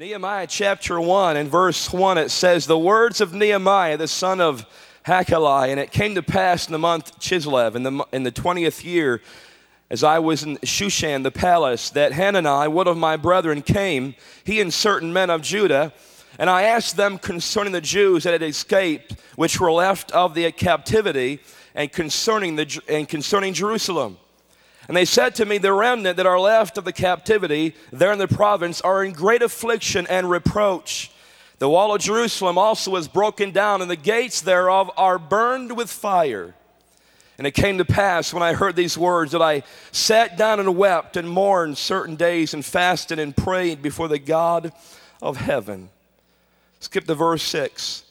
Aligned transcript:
Nehemiah 0.00 0.46
chapter 0.46 0.98
1 0.98 1.36
and 1.36 1.50
verse 1.50 1.92
1, 1.92 2.16
it 2.16 2.30
says, 2.30 2.64
The 2.64 2.78
words 2.78 3.20
of 3.20 3.34
Nehemiah, 3.34 3.98
the 3.98 4.08
son 4.08 4.40
of 4.40 4.64
Hachaliah, 5.04 5.68
and 5.68 5.78
it 5.78 5.90
came 5.90 6.14
to 6.14 6.22
pass 6.22 6.66
in 6.66 6.72
the 6.72 6.78
month 6.78 7.20
Chislev, 7.20 7.74
in 7.74 7.82
the, 7.82 8.06
in 8.10 8.22
the 8.22 8.32
20th 8.32 8.82
year, 8.82 9.20
as 9.90 10.02
I 10.02 10.18
was 10.18 10.42
in 10.42 10.56
Shushan, 10.64 11.22
the 11.22 11.30
palace, 11.30 11.90
that 11.90 12.14
Hanani, 12.14 12.68
one 12.68 12.88
of 12.88 12.96
my 12.96 13.18
brethren, 13.18 13.60
came, 13.60 14.14
he 14.42 14.62
and 14.62 14.72
certain 14.72 15.12
men 15.12 15.28
of 15.28 15.42
Judah, 15.42 15.92
and 16.38 16.48
I 16.48 16.62
asked 16.62 16.96
them 16.96 17.18
concerning 17.18 17.74
the 17.74 17.82
Jews 17.82 18.24
that 18.24 18.32
had 18.32 18.42
escaped, 18.42 19.16
which 19.36 19.60
were 19.60 19.70
left 19.70 20.12
of 20.12 20.32
the 20.34 20.50
captivity, 20.50 21.40
and 21.74 21.92
concerning, 21.92 22.56
the, 22.56 22.80
and 22.88 23.06
concerning 23.06 23.52
Jerusalem. 23.52 24.16
And 24.90 24.96
they 24.96 25.04
said 25.04 25.36
to 25.36 25.46
me, 25.46 25.58
The 25.58 25.72
remnant 25.72 26.16
that 26.16 26.26
are 26.26 26.40
left 26.40 26.76
of 26.76 26.84
the 26.84 26.92
captivity 26.92 27.76
there 27.92 28.10
in 28.10 28.18
the 28.18 28.26
province 28.26 28.80
are 28.80 29.04
in 29.04 29.12
great 29.12 29.40
affliction 29.40 30.04
and 30.08 30.28
reproach. 30.28 31.12
The 31.60 31.68
wall 31.68 31.94
of 31.94 32.00
Jerusalem 32.00 32.58
also 32.58 32.96
is 32.96 33.06
broken 33.06 33.52
down, 33.52 33.82
and 33.82 33.88
the 33.88 33.94
gates 33.94 34.40
thereof 34.40 34.90
are 34.96 35.16
burned 35.16 35.76
with 35.76 35.92
fire. 35.92 36.56
And 37.38 37.46
it 37.46 37.52
came 37.52 37.78
to 37.78 37.84
pass 37.84 38.34
when 38.34 38.42
I 38.42 38.52
heard 38.52 38.74
these 38.74 38.98
words 38.98 39.30
that 39.30 39.40
I 39.40 39.62
sat 39.92 40.36
down 40.36 40.58
and 40.58 40.76
wept 40.76 41.16
and 41.16 41.30
mourned 41.30 41.78
certain 41.78 42.16
days 42.16 42.52
and 42.52 42.64
fasted 42.64 43.20
and 43.20 43.36
prayed 43.36 43.82
before 43.82 44.08
the 44.08 44.18
God 44.18 44.72
of 45.22 45.36
heaven. 45.36 45.90
Skip 46.80 47.04
to 47.04 47.14
verse 47.14 47.44
6. 47.44 48.02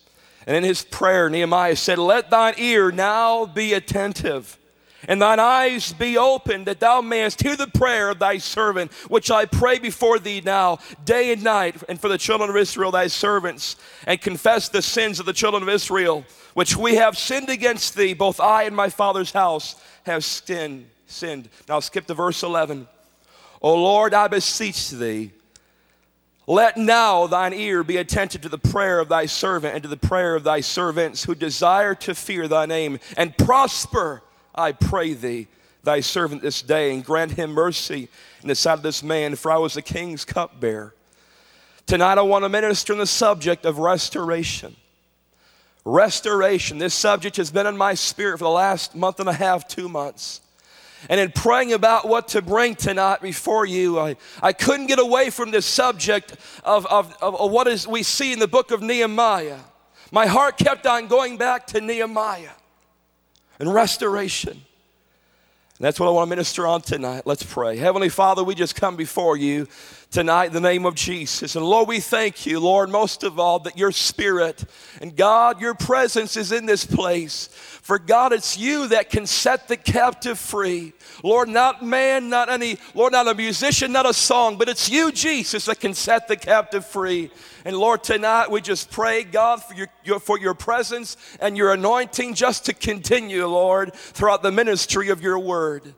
And 0.48 0.56
in 0.56 0.64
his 0.64 0.86
prayer, 0.86 1.30
Nehemiah 1.30 1.76
said, 1.76 1.98
Let 1.98 2.30
thine 2.30 2.54
ear 2.58 2.90
now 2.90 3.46
be 3.46 3.74
attentive 3.74 4.56
and 5.08 5.22
thine 5.22 5.40
eyes 5.40 5.94
be 5.94 6.18
opened 6.18 6.68
that 6.68 6.80
thou 6.80 7.02
mayest 7.02 7.42
hear 7.42 7.56
the 7.56 7.68
prayer 7.68 8.10
of 8.10 8.20
thy 8.20 8.38
servant, 8.38 8.92
which 9.08 9.32
I 9.32 9.46
pray 9.46 9.80
before 9.80 10.20
thee 10.20 10.42
now, 10.44 10.80
day 11.06 11.32
and 11.32 11.44
night, 11.44 11.82
and 11.88 12.00
for 12.00 12.10
the 12.10 12.18
children 12.18 12.50
of 12.50 12.58
Israel, 12.58 12.92
thy 12.92 13.08
servants, 13.08 13.76
and 14.06 14.20
confess 14.22 14.70
the 14.70 14.82
sins 14.82 15.20
of 15.20 15.26
the 15.26 15.34
children 15.34 15.64
of 15.64 15.70
Israel, 15.70 16.26
which 16.54 16.76
we 16.76 16.96
have 16.96 17.18
sinned 17.18 17.50
against 17.50 17.96
thee, 17.96 18.14
both 18.14 18.40
I 18.40 18.64
and 18.64 18.76
my 18.76 18.90
father's 18.90 19.32
house 19.32 19.76
have 20.06 20.24
sinned. 20.26 20.90
sinned. 21.08 21.50
Now 21.68 21.80
skip 21.80 22.06
to 22.08 22.14
verse 22.14 22.44
11. 22.44 22.88
O 23.62 23.76
Lord, 23.76 24.14
I 24.14 24.28
beseech 24.28 24.90
thee, 24.90 25.32
let 26.50 26.78
now 26.78 27.28
thine 27.28 27.54
ear 27.54 27.84
be 27.84 27.98
attentive 27.98 28.42
to 28.42 28.50
the 28.50 28.58
prayer 28.58 29.00
of 29.00 29.08
thy 29.08 29.28
servant 29.28 29.76
and 29.76 29.84
to 29.84 29.90
the 29.90 29.96
prayer 29.96 30.34
of 30.34 30.44
thy 30.44 30.62
servants 30.62 31.26
who 31.26 31.36
desire 31.36 31.94
to 31.94 32.16
fear 32.16 32.48
thy 32.48 32.66
name 32.66 33.00
and 33.16 33.38
prosper 33.38 34.24
I 34.60 34.74
pray 34.74 35.14
thee, 35.14 35.48
thy 35.84 36.02
servant 36.02 36.42
this 36.42 36.62
day, 36.62 36.94
and 36.94 37.04
grant 37.04 37.32
him 37.32 37.52
mercy 37.52 38.10
in 38.42 38.50
the 38.50 38.56
sight 38.56 38.74
of 38.74 38.84
this 38.84 39.02
man, 39.02 39.36
for 39.36 39.52
I 39.52 39.58
was 39.58 39.74
the 39.74 39.82
king's 39.82 40.26
cupbearer. 40.26 40.94
Tonight 41.86 42.18
I 42.18 42.22
want 42.22 42.44
to 42.44 42.50
minister 42.50 42.94
on 42.94 43.00
the 43.00 43.08
subject 43.08 43.66
of 43.66 43.80
restoration. 43.80 44.76
Restoration. 45.86 46.78
This 46.78 46.94
subject 46.94 47.38
has 47.38 47.50
been 47.50 47.66
in 47.66 47.78
my 47.78 47.94
spirit 47.94 48.38
for 48.38 48.44
the 48.44 48.50
last 48.50 48.96
month 48.96 49.20
and 49.20 49.30
a 49.30 49.34
half, 49.34 49.68
two 49.68 49.90
months. 49.90 50.42
And 51.10 51.20
in 51.20 51.32
praying 51.32 51.72
about 51.72 52.08
what 52.08 52.28
to 52.30 52.42
bring 52.42 52.76
tonight 52.76 53.22
before 53.22 53.66
you, 53.66 53.98
I, 53.98 54.18
I 54.42 54.52
couldn't 54.52 54.88
get 54.88 55.00
away 55.00 55.30
from 55.30 55.52
this 55.52 55.66
subject 55.66 56.36
of, 56.66 56.86
of, 56.88 57.16
of 57.24 57.50
what 57.50 57.68
is 57.68 57.88
we 57.88 58.04
see 58.04 58.34
in 58.34 58.40
the 58.40 58.50
book 58.50 58.72
of 58.72 58.82
Nehemiah. 58.82 59.60
My 60.12 60.28
heart 60.28 60.58
kept 60.58 60.86
on 60.86 61.08
going 61.08 61.38
back 61.38 61.66
to 61.68 61.80
Nehemiah 61.80 62.50
and 63.60 63.74
restoration. 63.74 64.52
And 64.54 65.86
that's 65.86 66.00
what 66.00 66.08
I 66.08 66.12
want 66.12 66.28
to 66.28 66.30
minister 66.30 66.68
on 66.68 66.82
tonight. 66.82 67.24
Let's 67.26 67.44
pray. 67.44 67.78
Heavenly 67.78 68.10
Father, 68.10 68.44
we 68.44 68.56
just 68.56 68.76
come 68.76 68.96
before 68.96 69.38
you 69.38 69.68
tonight 70.12 70.48
in 70.48 70.54
the 70.54 70.60
name 70.60 70.86
of 70.86 70.96
Jesus. 70.96 71.56
And 71.56 71.64
Lord, 71.64 71.88
we 71.88 72.00
thank 72.00 72.46
you, 72.48 72.60
Lord, 72.60 72.90
most 72.90 73.24
of 73.24 73.40
all, 73.40 73.60
that 73.60 73.78
your 73.78 73.92
spirit 73.92 74.66
and 75.02 75.16
God, 75.16 75.62
your 75.62 75.76
presence 75.76 76.36
is 76.36 76.52
in 76.52 76.66
this 76.66 76.84
place. 76.84 77.48
For 77.54 78.00
God, 78.00 78.34
it's 78.34 78.58
you 78.58 78.88
that 78.88 79.10
can 79.12 79.28
set 79.28 79.68
the 79.68 79.78
captive 79.78 80.40
free. 80.40 80.94
Lord, 81.24 81.48
not 81.48 81.86
man, 81.86 82.30
not 82.30 82.50
any, 82.50 82.78
Lord, 82.96 83.14
not 83.14 83.28
a 83.28 83.36
musician, 83.36 83.92
not 83.92 84.08
a 84.08 84.14
song, 84.14 84.58
but 84.58 84.68
it's 84.68 84.90
you, 84.90 85.12
Jesus, 85.12 85.66
that 85.66 85.80
can 85.80 85.94
set 85.94 86.28
the 86.28 86.38
captive 86.38 86.86
free. 86.86 87.32
And 87.64 87.78
Lord, 87.78 88.04
tonight 88.04 88.50
we 88.50 88.62
just 88.62 88.90
pray, 88.90 89.24
God, 89.24 89.64
for 89.64 89.76
your, 89.76 89.88
your, 90.04 90.20
for 90.20 90.40
your 90.40 90.56
presence 90.56 91.18
and 91.40 91.56
your 91.56 91.74
anointing 91.74 92.34
just 92.34 92.66
to 92.66 92.74
continue, 92.74 93.46
Lord, 93.46 93.94
throughout 93.94 94.42
the 94.42 94.52
ministry 94.52 95.10
of 95.10 95.22
your 95.22 95.38
word. 95.38 95.94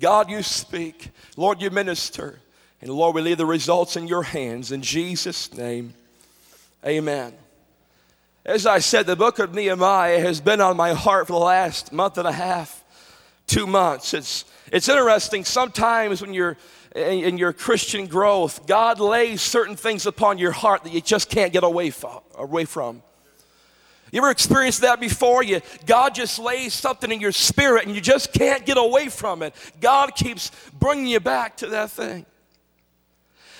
God, 0.00 0.28
you 0.28 0.42
speak. 0.42 1.10
Lord, 1.36 1.62
you 1.62 1.70
minister. 1.70 2.40
And 2.84 2.92
Lord, 2.92 3.14
we 3.14 3.22
leave 3.22 3.38
the 3.38 3.46
results 3.46 3.96
in 3.96 4.06
your 4.06 4.22
hands. 4.22 4.70
In 4.70 4.82
Jesus' 4.82 5.54
name, 5.54 5.94
amen. 6.84 7.32
As 8.44 8.66
I 8.66 8.80
said, 8.80 9.06
the 9.06 9.16
book 9.16 9.38
of 9.38 9.54
Nehemiah 9.54 10.20
has 10.20 10.38
been 10.38 10.60
on 10.60 10.76
my 10.76 10.92
heart 10.92 11.28
for 11.28 11.32
the 11.32 11.38
last 11.38 11.94
month 11.94 12.18
and 12.18 12.28
a 12.28 12.32
half, 12.32 12.84
two 13.46 13.66
months. 13.66 14.12
It's, 14.12 14.44
it's 14.70 14.86
interesting 14.86 15.46
sometimes 15.46 16.20
when 16.20 16.34
you're 16.34 16.58
in, 16.94 17.24
in 17.24 17.38
your 17.38 17.54
Christian 17.54 18.06
growth, 18.06 18.66
God 18.66 19.00
lays 19.00 19.40
certain 19.40 19.76
things 19.76 20.04
upon 20.04 20.36
your 20.36 20.52
heart 20.52 20.84
that 20.84 20.92
you 20.92 21.00
just 21.00 21.30
can't 21.30 21.54
get 21.54 21.64
away 21.64 21.88
from. 21.88 22.20
Away 22.34 22.66
from. 22.66 23.02
You 24.12 24.20
ever 24.20 24.30
experienced 24.30 24.82
that 24.82 25.00
before? 25.00 25.42
You, 25.42 25.62
God 25.86 26.14
just 26.14 26.38
lays 26.38 26.74
something 26.74 27.10
in 27.10 27.18
your 27.18 27.32
spirit 27.32 27.86
and 27.86 27.94
you 27.94 28.02
just 28.02 28.34
can't 28.34 28.66
get 28.66 28.76
away 28.76 29.08
from 29.08 29.42
it. 29.42 29.54
God 29.80 30.14
keeps 30.14 30.50
bringing 30.78 31.06
you 31.06 31.20
back 31.20 31.56
to 31.56 31.68
that 31.68 31.90
thing. 31.90 32.26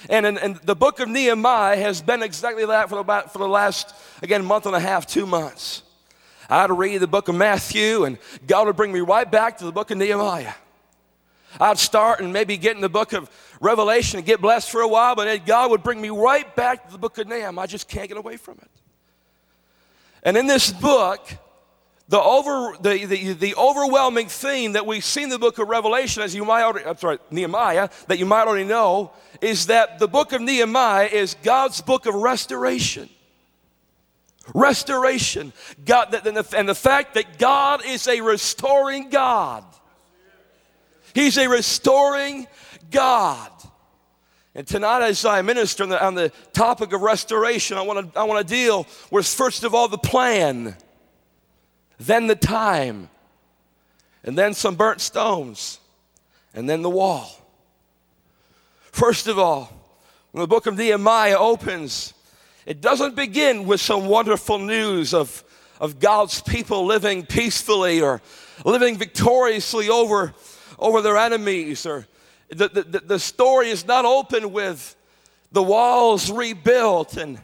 And, 0.09 0.27
and, 0.27 0.57
the 0.57 0.77
book 0.77 1.01
of 1.01 1.09
Nehemiah 1.09 1.77
has 1.77 2.03
been 2.03 2.23
exactly 2.23 2.67
that 2.67 2.89
for, 2.89 2.99
about, 2.99 3.33
for 3.33 3.39
the 3.39 3.49
last, 3.49 3.95
again, 4.23 4.45
month 4.45 4.67
and 4.67 4.75
a 4.75 4.81
half, 4.81 5.07
two 5.07 5.27
months. 5.27 5.83
I'd 6.51 6.71
read 6.71 6.99
the 6.99 7.07
book 7.07 7.29
of 7.29 7.35
Matthew, 7.35 8.05
and 8.05 8.19
God 8.47 8.67
would 8.67 8.77
bring 8.77 8.93
me 8.93 9.01
right 9.01 9.31
back 9.31 9.59
to 9.59 9.65
the 9.65 9.73
book 9.73 9.91
of 9.91 9.99
Nehemiah. 9.99 10.53
I'd 11.59 11.79
start 11.79 12.21
and 12.21 12.33
maybe 12.33 12.57
get 12.57 12.77
in 12.77 12.83
the 12.83 12.89
book 12.89 13.13
of 13.13 13.31
Revelation 13.61 14.19
and 14.19 14.27
get 14.27 14.41
blessed 14.41 14.71
for 14.71 14.83
a 14.83 14.89
while, 14.89 15.15
but 15.15 15.25
then 15.25 15.41
God 15.47 15.71
would 15.71 15.83
bring 15.83 16.01
me 16.01 16.11
right 16.11 16.55
back 16.55 16.87
to 16.87 16.93
the 16.93 16.99
book 16.99 17.17
of 17.19 17.29
Nehemiah. 17.29 17.65
I 17.65 17.67
just 17.67 17.89
can't 17.89 18.09
get 18.09 18.19
away 18.19 18.37
from 18.37 18.59
it. 18.61 18.71
And 20.23 20.37
in 20.37 20.47
this 20.47 20.73
book, 20.73 21.21
the, 22.15 22.23
over, 22.23 22.77
the, 22.81 23.07
the, 23.07 23.33
the, 23.33 23.55
overwhelming 23.57 24.29
theme 24.29 24.75
that 24.75 24.87
we 24.87 25.01
see 25.01 25.25
in 25.25 25.31
the 25.31 25.39
book 25.39 25.59
of 25.59 25.69
Revelation, 25.69 26.23
as 26.23 26.33
you 26.33 26.45
might 26.45 26.63
already, 26.63 26.87
I'm 26.87 26.97
sorry, 26.97 27.19
Nehemiah, 27.33 27.89
that 28.07 28.21
you 28.21 28.25
might 28.25 28.47
already 28.47 28.63
know, 28.63 29.11
is 29.41 29.67
that 29.67 29.99
the 29.99 30.07
book 30.07 30.33
of 30.33 30.41
Nehemiah 30.41 31.07
is 31.07 31.35
God's 31.43 31.81
book 31.81 32.07
of 32.07 32.15
restoration. 32.15 33.09
Restoration. 34.55 35.53
God, 35.85 36.15
and 36.25 36.69
the, 36.69 36.75
fact 36.77 37.15
that 37.15 37.37
God 37.37 37.85
is 37.85 38.07
a 38.07 38.21
restoring 38.21 39.11
God. 39.11 39.65
He's 41.17 41.37
a 41.37 41.49
restoring 41.49 42.47
God. 42.93 43.51
And 44.55 44.65
tonight, 44.69 45.03
as 45.03 45.25
I 45.25 45.43
minister 45.43 45.83
on 45.83 45.89
the, 45.89 46.05
on 46.05 46.15
the 46.15 46.31
topic 46.53 46.93
of 46.93 47.03
restoration, 47.03 47.77
I 47.77 47.83
want 47.83 48.13
to 48.13 48.21
I 48.21 48.23
want 48.23 48.47
to 48.47 48.55
deal 48.55 48.87
with 49.11 49.27
first 49.27 49.65
of 49.65 49.75
all 49.75 49.89
the 49.89 49.99
plan 49.99 50.77
then 51.99 52.27
the 52.27 52.37
time, 52.37 53.09
and 54.23 54.37
then 54.37 54.55
some 54.55 54.75
burnt 54.75 55.01
stones, 55.01 55.81
and 56.55 56.69
then 56.69 56.83
the 56.83 56.91
wall. 56.91 57.31
First 58.93 59.27
of 59.27 59.39
all, 59.39 59.73
when 60.33 60.43
the 60.43 60.49
book 60.49 60.67
of 60.67 60.77
Nehemiah 60.77 61.39
opens, 61.39 62.15
it 62.67 62.81
doesn't 62.81 63.15
begin 63.15 63.67
with 63.67 63.81
some 63.81 64.07
wonderful 64.07 64.59
news 64.59 65.13
of, 65.13 65.45
of 65.81 66.01
God's 66.01 66.41
people 66.41 66.87
living 66.87 67.27
peacefully 67.27 68.01
or 68.01 68.23
living 68.65 68.97
victoriously 68.97 69.89
over, 69.89 70.35
over 70.79 71.03
their 71.03 71.17
enemies. 71.17 71.87
Or 71.87 72.07
the, 72.49 72.69
the, 72.69 73.01
the 73.01 73.19
story 73.19 73.69
is 73.69 73.87
not 73.87 74.05
open 74.05 74.53
with 74.53 74.97
the 75.53 75.63
walls 75.63 76.31
rebuilt 76.31 77.17
and 77.17 77.39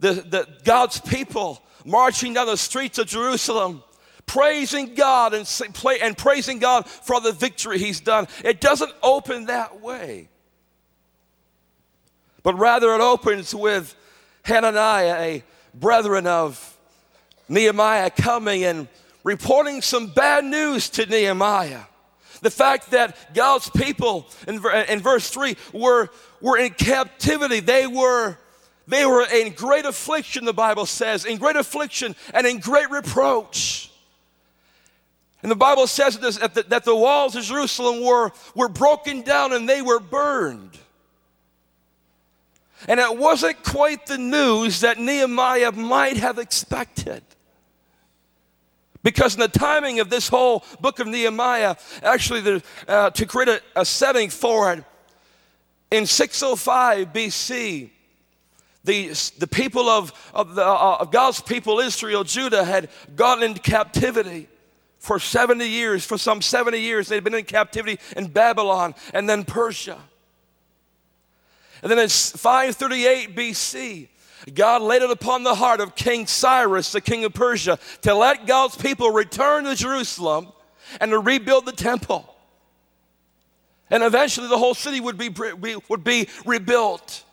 the, 0.00 0.12
the, 0.12 0.48
God's 0.64 1.00
people 1.00 1.62
marching 1.84 2.34
down 2.34 2.46
the 2.46 2.56
streets 2.56 2.98
of 2.98 3.06
Jerusalem, 3.06 3.82
praising 4.26 4.94
God 4.94 5.34
and, 5.34 5.48
and 6.02 6.16
praising 6.16 6.58
God 6.58 6.86
for 6.86 7.20
the 7.20 7.32
victory 7.32 7.78
He's 7.78 8.00
done. 8.00 8.28
It 8.44 8.60
doesn't 8.60 8.92
open 9.02 9.46
that 9.46 9.80
way, 9.80 10.28
but 12.42 12.58
rather 12.58 12.94
it 12.94 13.00
opens 13.00 13.54
with 13.54 13.94
Hananiah, 14.42 15.16
a 15.20 15.44
brethren 15.74 16.26
of 16.26 16.76
Nehemiah, 17.48 18.10
coming 18.10 18.64
and 18.64 18.88
reporting 19.24 19.82
some 19.82 20.08
bad 20.08 20.44
news 20.44 20.90
to 20.90 21.06
Nehemiah. 21.06 21.82
The 22.40 22.50
fact 22.50 22.92
that 22.92 23.34
God's 23.34 23.68
people, 23.70 24.28
in, 24.46 24.62
in 24.88 25.00
verse 25.00 25.28
3, 25.30 25.56
were, 25.72 26.08
were 26.40 26.56
in 26.56 26.70
captivity. 26.70 27.60
They 27.60 27.86
were 27.86 28.38
they 28.88 29.04
were 29.04 29.24
in 29.24 29.52
great 29.52 29.84
affliction, 29.84 30.46
the 30.46 30.54
Bible 30.54 30.86
says, 30.86 31.26
in 31.26 31.36
great 31.36 31.56
affliction 31.56 32.16
and 32.32 32.46
in 32.46 32.58
great 32.58 32.90
reproach. 32.90 33.90
And 35.42 35.52
the 35.52 35.56
Bible 35.56 35.86
says 35.86 36.18
that 36.18 36.54
the, 36.54 36.62
that 36.64 36.84
the 36.84 36.96
walls 36.96 37.36
of 37.36 37.44
Jerusalem 37.44 38.02
were, 38.02 38.32
were 38.54 38.70
broken 38.70 39.20
down 39.22 39.52
and 39.52 39.68
they 39.68 39.82
were 39.82 40.00
burned. 40.00 40.78
And 42.88 42.98
it 42.98 43.18
wasn't 43.18 43.62
quite 43.62 44.06
the 44.06 44.18
news 44.18 44.80
that 44.80 44.98
Nehemiah 44.98 45.72
might 45.72 46.16
have 46.16 46.38
expected. 46.38 47.22
Because 49.02 49.34
in 49.34 49.40
the 49.40 49.48
timing 49.48 50.00
of 50.00 50.08
this 50.08 50.28
whole 50.28 50.64
book 50.80 50.98
of 50.98 51.06
Nehemiah, 51.06 51.76
actually, 52.02 52.40
the, 52.40 52.62
uh, 52.86 53.10
to 53.10 53.26
create 53.26 53.48
a, 53.48 53.80
a 53.80 53.84
setting 53.84 54.30
for 54.30 54.72
it, 54.72 54.84
in 55.90 56.06
605 56.06 57.12
BC, 57.12 57.90
the, 58.88 59.08
the 59.38 59.46
people 59.46 59.88
of, 59.88 60.12
of, 60.32 60.54
the, 60.54 60.66
uh, 60.66 60.96
of 61.00 61.12
God's 61.12 61.42
people, 61.42 61.78
Israel, 61.78 62.24
Judah, 62.24 62.64
had 62.64 62.88
gone 63.14 63.42
into 63.42 63.60
captivity 63.60 64.48
for 64.98 65.20
70 65.20 65.68
years. 65.68 66.04
For 66.04 66.16
some 66.16 66.40
70 66.40 66.80
years, 66.80 67.06
they'd 67.06 67.22
been 67.22 67.34
in 67.34 67.44
captivity 67.44 68.00
in 68.16 68.28
Babylon 68.28 68.94
and 69.12 69.28
then 69.28 69.44
Persia. 69.44 69.98
And 71.82 71.92
then 71.92 71.98
in 71.98 72.08
538 72.08 73.36
BC, 73.36 74.08
God 74.54 74.80
laid 74.80 75.02
it 75.02 75.10
upon 75.10 75.42
the 75.42 75.54
heart 75.54 75.80
of 75.80 75.94
King 75.94 76.26
Cyrus, 76.26 76.90
the 76.90 77.02
king 77.02 77.24
of 77.24 77.34
Persia, 77.34 77.78
to 78.02 78.14
let 78.14 78.46
God's 78.46 78.74
people 78.74 79.10
return 79.10 79.64
to 79.64 79.74
Jerusalem 79.74 80.48
and 80.98 81.10
to 81.10 81.18
rebuild 81.18 81.66
the 81.66 81.72
temple. 81.72 82.34
And 83.90 84.02
eventually 84.02 84.48
the 84.48 84.58
whole 84.58 84.74
city 84.74 84.98
would 84.98 85.18
be, 85.18 85.28
would 85.88 86.04
be 86.04 86.28
rebuilt. 86.46 87.24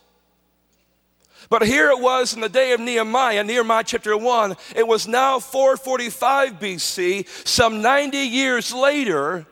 But 1.50 1.65
here 1.65 1.89
it 1.89 2.00
was 2.00 2.33
in 2.33 2.42
the 2.42 2.50
day 2.50 2.74
of 2.74 2.80
Nehemiah, 2.80 3.44
Nehemiah 3.44 3.83
chapter 3.86 4.18
1. 4.18 4.56
It 4.75 4.88
was 4.88 5.07
now 5.07 5.39
445 5.39 6.59
BC, 6.59 7.27
some 7.47 7.81
90 7.81 8.18
years 8.18 8.74
later. 8.74 9.45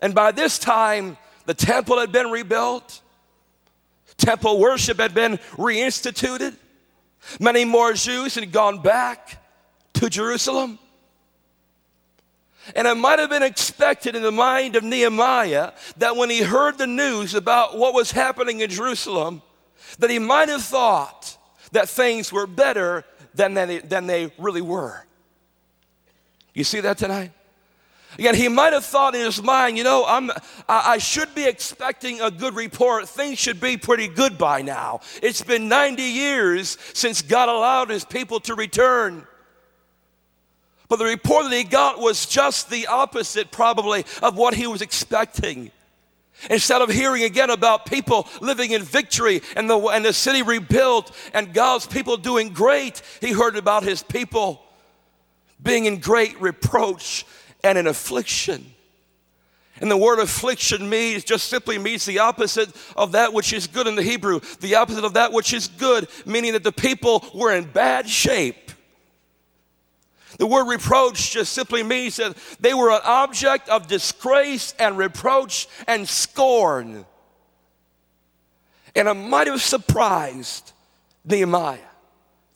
And 0.00 0.14
by 0.14 0.32
this 0.32 0.58
time, 0.58 1.16
the 1.46 1.54
temple 1.54 1.98
had 1.98 2.12
been 2.12 2.30
rebuilt, 2.30 3.00
temple 4.18 4.58
worship 4.58 4.98
had 4.98 5.14
been 5.14 5.38
reinstituted. 5.56 6.54
Many 7.40 7.64
more 7.64 7.92
Jews 7.94 8.34
had 8.34 8.52
gone 8.52 8.82
back 8.82 9.42
to 9.94 10.08
Jerusalem. 10.08 10.78
And 12.74 12.86
it 12.86 12.96
might 12.96 13.18
have 13.18 13.30
been 13.30 13.42
expected 13.42 14.14
in 14.14 14.22
the 14.22 14.32
mind 14.32 14.76
of 14.76 14.84
Nehemiah 14.84 15.72
that 15.96 16.16
when 16.16 16.28
he 16.28 16.42
heard 16.42 16.76
the 16.76 16.86
news 16.86 17.34
about 17.34 17.78
what 17.78 17.94
was 17.94 18.10
happening 18.10 18.60
in 18.60 18.68
Jerusalem, 18.68 19.42
that 19.98 20.10
he 20.10 20.18
might 20.18 20.48
have 20.48 20.62
thought 20.62 21.36
that 21.72 21.88
things 21.88 22.32
were 22.32 22.46
better 22.46 23.04
than 23.34 23.54
they, 23.54 23.78
than 23.78 24.06
they 24.06 24.32
really 24.38 24.62
were. 24.62 25.04
You 26.54 26.64
see 26.64 26.80
that 26.80 26.98
tonight? 26.98 27.32
Again, 28.18 28.34
he 28.34 28.48
might 28.48 28.72
have 28.72 28.84
thought 28.84 29.14
in 29.14 29.24
his 29.24 29.42
mind, 29.42 29.76
you 29.76 29.84
know, 29.84 30.04
I'm, 30.06 30.30
I, 30.68 30.94
I 30.94 30.98
should 30.98 31.34
be 31.34 31.44
expecting 31.44 32.20
a 32.20 32.30
good 32.30 32.56
report. 32.56 33.08
Things 33.08 33.38
should 33.38 33.60
be 33.60 33.76
pretty 33.76 34.08
good 34.08 34.38
by 34.38 34.62
now. 34.62 35.00
It's 35.22 35.42
been 35.42 35.68
90 35.68 36.02
years 36.02 36.78
since 36.94 37.22
God 37.22 37.48
allowed 37.48 37.90
his 37.90 38.04
people 38.04 38.40
to 38.40 38.54
return. 38.54 39.26
But 40.88 40.96
the 40.96 41.04
report 41.04 41.44
that 41.44 41.52
he 41.52 41.64
got 41.64 42.00
was 42.00 42.24
just 42.24 42.70
the 42.70 42.86
opposite, 42.86 43.50
probably, 43.50 44.06
of 44.22 44.36
what 44.36 44.54
he 44.54 44.66
was 44.66 44.80
expecting. 44.80 45.70
Instead 46.50 46.82
of 46.82 46.88
hearing 46.88 47.24
again 47.24 47.50
about 47.50 47.86
people 47.86 48.28
living 48.40 48.70
in 48.70 48.82
victory 48.82 49.42
and 49.56 49.68
the, 49.68 49.78
and 49.88 50.04
the 50.04 50.12
city 50.12 50.42
rebuilt 50.42 51.14
and 51.34 51.52
God's 51.52 51.86
people 51.86 52.16
doing 52.16 52.50
great, 52.50 53.02
he 53.20 53.32
heard 53.32 53.56
about 53.56 53.82
his 53.82 54.02
people 54.02 54.62
being 55.62 55.86
in 55.86 55.98
great 55.98 56.40
reproach 56.40 57.26
and 57.64 57.76
in 57.76 57.86
affliction. 57.86 58.72
And 59.80 59.90
the 59.90 59.96
word 59.96 60.18
affliction 60.18 60.88
means 60.88 61.24
just 61.24 61.48
simply 61.48 61.78
means 61.78 62.04
the 62.04 62.20
opposite 62.20 62.74
of 62.96 63.12
that 63.12 63.32
which 63.32 63.52
is 63.52 63.66
good 63.66 63.86
in 63.86 63.94
the 63.94 64.02
Hebrew, 64.02 64.40
the 64.60 64.76
opposite 64.76 65.04
of 65.04 65.14
that 65.14 65.32
which 65.32 65.52
is 65.52 65.68
good, 65.68 66.08
meaning 66.26 66.52
that 66.52 66.64
the 66.64 66.72
people 66.72 67.24
were 67.34 67.52
in 67.52 67.64
bad 67.64 68.08
shape. 68.08 68.67
The 70.38 70.46
word 70.46 70.68
reproach 70.68 71.32
just 71.32 71.52
simply 71.52 71.82
means 71.82 72.16
that 72.16 72.36
they 72.60 72.72
were 72.72 72.90
an 72.90 73.00
object 73.04 73.68
of 73.68 73.88
disgrace 73.88 74.72
and 74.78 74.96
reproach 74.96 75.68
and 75.86 76.08
scorn. 76.08 77.04
And 78.94 79.08
it 79.08 79.14
might 79.14 79.48
have 79.48 79.60
surprised 79.60 80.72
Nehemiah 81.24 81.78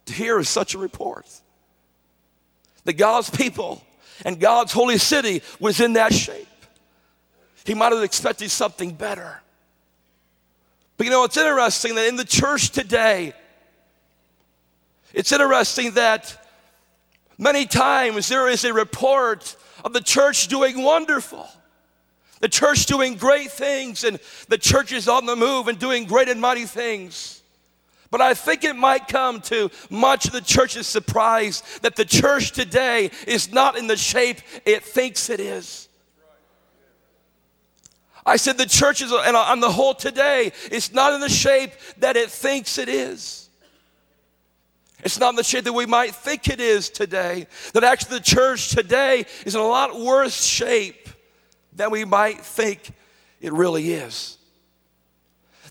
to 0.06 0.12
hear 0.12 0.42
such 0.44 0.74
a 0.74 0.78
report. 0.78 1.26
That 2.84 2.94
God's 2.94 3.30
people 3.30 3.84
and 4.24 4.38
God's 4.38 4.72
holy 4.72 4.98
city 4.98 5.42
was 5.58 5.80
in 5.80 5.94
that 5.94 6.12
shape. 6.12 6.46
He 7.64 7.74
might 7.74 7.92
have 7.92 8.02
expected 8.02 8.50
something 8.50 8.92
better. 8.92 9.40
But 10.96 11.06
you 11.06 11.10
know, 11.10 11.24
it's 11.24 11.36
interesting 11.36 11.96
that 11.96 12.06
in 12.06 12.16
the 12.16 12.24
church 12.24 12.70
today, 12.70 13.34
it's 15.12 15.32
interesting 15.32 15.92
that 15.92 16.41
Many 17.42 17.66
times 17.66 18.28
there 18.28 18.48
is 18.48 18.64
a 18.64 18.72
report 18.72 19.56
of 19.84 19.92
the 19.92 20.00
church 20.00 20.46
doing 20.46 20.80
wonderful, 20.80 21.48
the 22.38 22.48
church 22.48 22.86
doing 22.86 23.16
great 23.16 23.50
things, 23.50 24.04
and 24.04 24.20
the 24.48 24.58
church 24.58 24.92
is 24.92 25.08
on 25.08 25.26
the 25.26 25.34
move 25.34 25.66
and 25.66 25.76
doing 25.76 26.04
great 26.04 26.28
and 26.28 26.40
mighty 26.40 26.66
things. 26.66 27.42
But 28.12 28.20
I 28.20 28.34
think 28.34 28.62
it 28.62 28.76
might 28.76 29.08
come 29.08 29.40
to 29.40 29.72
much 29.90 30.26
of 30.26 30.30
the 30.30 30.40
church's 30.40 30.86
surprise 30.86 31.64
that 31.82 31.96
the 31.96 32.04
church 32.04 32.52
today 32.52 33.10
is 33.26 33.52
not 33.52 33.76
in 33.76 33.88
the 33.88 33.96
shape 33.96 34.38
it 34.64 34.84
thinks 34.84 35.28
it 35.28 35.40
is. 35.40 35.88
I 38.24 38.36
said 38.36 38.56
the 38.56 38.66
church 38.66 39.02
is, 39.02 39.10
and 39.10 39.36
on 39.36 39.58
the 39.58 39.72
whole 39.72 39.94
today, 39.94 40.52
it's 40.70 40.92
not 40.92 41.12
in 41.12 41.20
the 41.20 41.28
shape 41.28 41.72
that 41.98 42.16
it 42.16 42.30
thinks 42.30 42.78
it 42.78 42.88
is. 42.88 43.41
It's 45.02 45.18
not 45.18 45.30
in 45.30 45.36
the 45.36 45.44
shape 45.44 45.64
that 45.64 45.72
we 45.72 45.86
might 45.86 46.14
think 46.14 46.48
it 46.48 46.60
is 46.60 46.88
today. 46.88 47.46
That 47.74 47.84
actually 47.84 48.18
the 48.18 48.24
church 48.24 48.70
today 48.70 49.26
is 49.44 49.54
in 49.54 49.60
a 49.60 49.66
lot 49.66 49.98
worse 49.98 50.44
shape 50.44 51.08
than 51.72 51.90
we 51.90 52.04
might 52.04 52.40
think 52.40 52.92
it 53.40 53.52
really 53.52 53.92
is. 53.92 54.38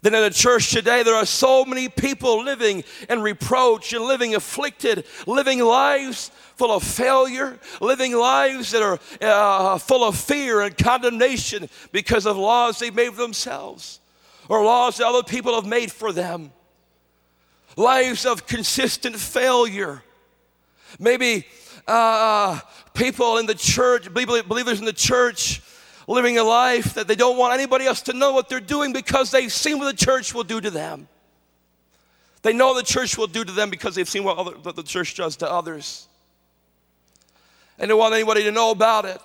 Then 0.02 0.16
in 0.16 0.24
the 0.24 0.32
church 0.32 0.72
today, 0.72 1.04
there 1.04 1.16
are 1.16 1.28
so 1.28 1.64
many 1.64 1.88
people 1.88 2.44
living 2.44 2.84
in 3.08 3.22
reproach 3.22 3.94
and 3.94 4.04
living 4.04 4.34
afflicted, 4.34 5.06
living 5.28 5.60
lives 5.60 6.32
full 6.56 6.72
of 6.72 6.84
failure, 6.84 7.60
living 7.80 8.16
lives 8.16 8.72
that 8.72 8.82
are 8.82 9.00
uh, 9.22 9.78
full 9.78 10.04
of 10.04 10.18
fear 10.18 10.62
and 10.62 10.76
condemnation 10.76 11.70
because 11.92 12.26
of 12.26 12.36
laws 12.36 12.80
they 12.80 12.90
made 12.90 13.14
for 13.14 13.22
themselves 13.22 14.00
or 14.50 14.64
laws 14.64 14.98
that 14.98 15.06
other 15.06 15.24
people 15.24 15.54
have 15.56 15.66
made 15.66 15.92
for 15.92 16.12
them 16.12 16.52
lives 17.76 18.26
of 18.26 18.46
consistent 18.48 19.16
failure. 19.16 20.04
Maybe 21.00 21.46
uh, 21.88 22.60
people 22.94 23.38
in 23.38 23.46
the 23.46 23.56
church, 23.56 24.14
believers 24.14 24.80
in 24.80 24.86
the 24.86 24.94
church, 24.94 25.62
living 26.08 26.38
a 26.38 26.44
life 26.44 26.94
that 26.96 27.08
they 27.08 27.16
don't 27.16 27.38
want 27.38 27.54
anybody 27.54 27.86
else 27.86 28.02
to 28.04 28.14
know 28.14 28.34
what 28.34 28.50
they're 28.50 28.60
doing 28.60 28.94
because 28.94 29.32
they've 29.32 29.52
seen 29.52 29.80
what 29.80 29.86
the 29.86 30.06
church 30.06 30.34
will 30.34 30.44
do 30.44 30.60
to 30.60 30.70
them. 30.70 31.08
They 32.42 32.54
know 32.54 32.76
the 32.76 32.84
church 32.84 33.18
will 33.18 33.28
do 33.28 33.44
to 33.44 33.52
them 33.52 33.70
because 33.70 33.96
they've 33.96 34.10
seen 34.10 34.24
what, 34.24 34.38
other, 34.38 34.52
what 34.52 34.76
the 34.76 34.84
church 34.84 35.16
does 35.16 35.38
to 35.38 35.52
others. 35.52 36.08
And 37.78 37.86
they 37.86 37.88
don't 37.90 38.00
want 38.00 38.14
anybody 38.14 38.44
to 38.44 38.52
know 38.52 38.72
about 38.72 39.06
it. 39.06 39.22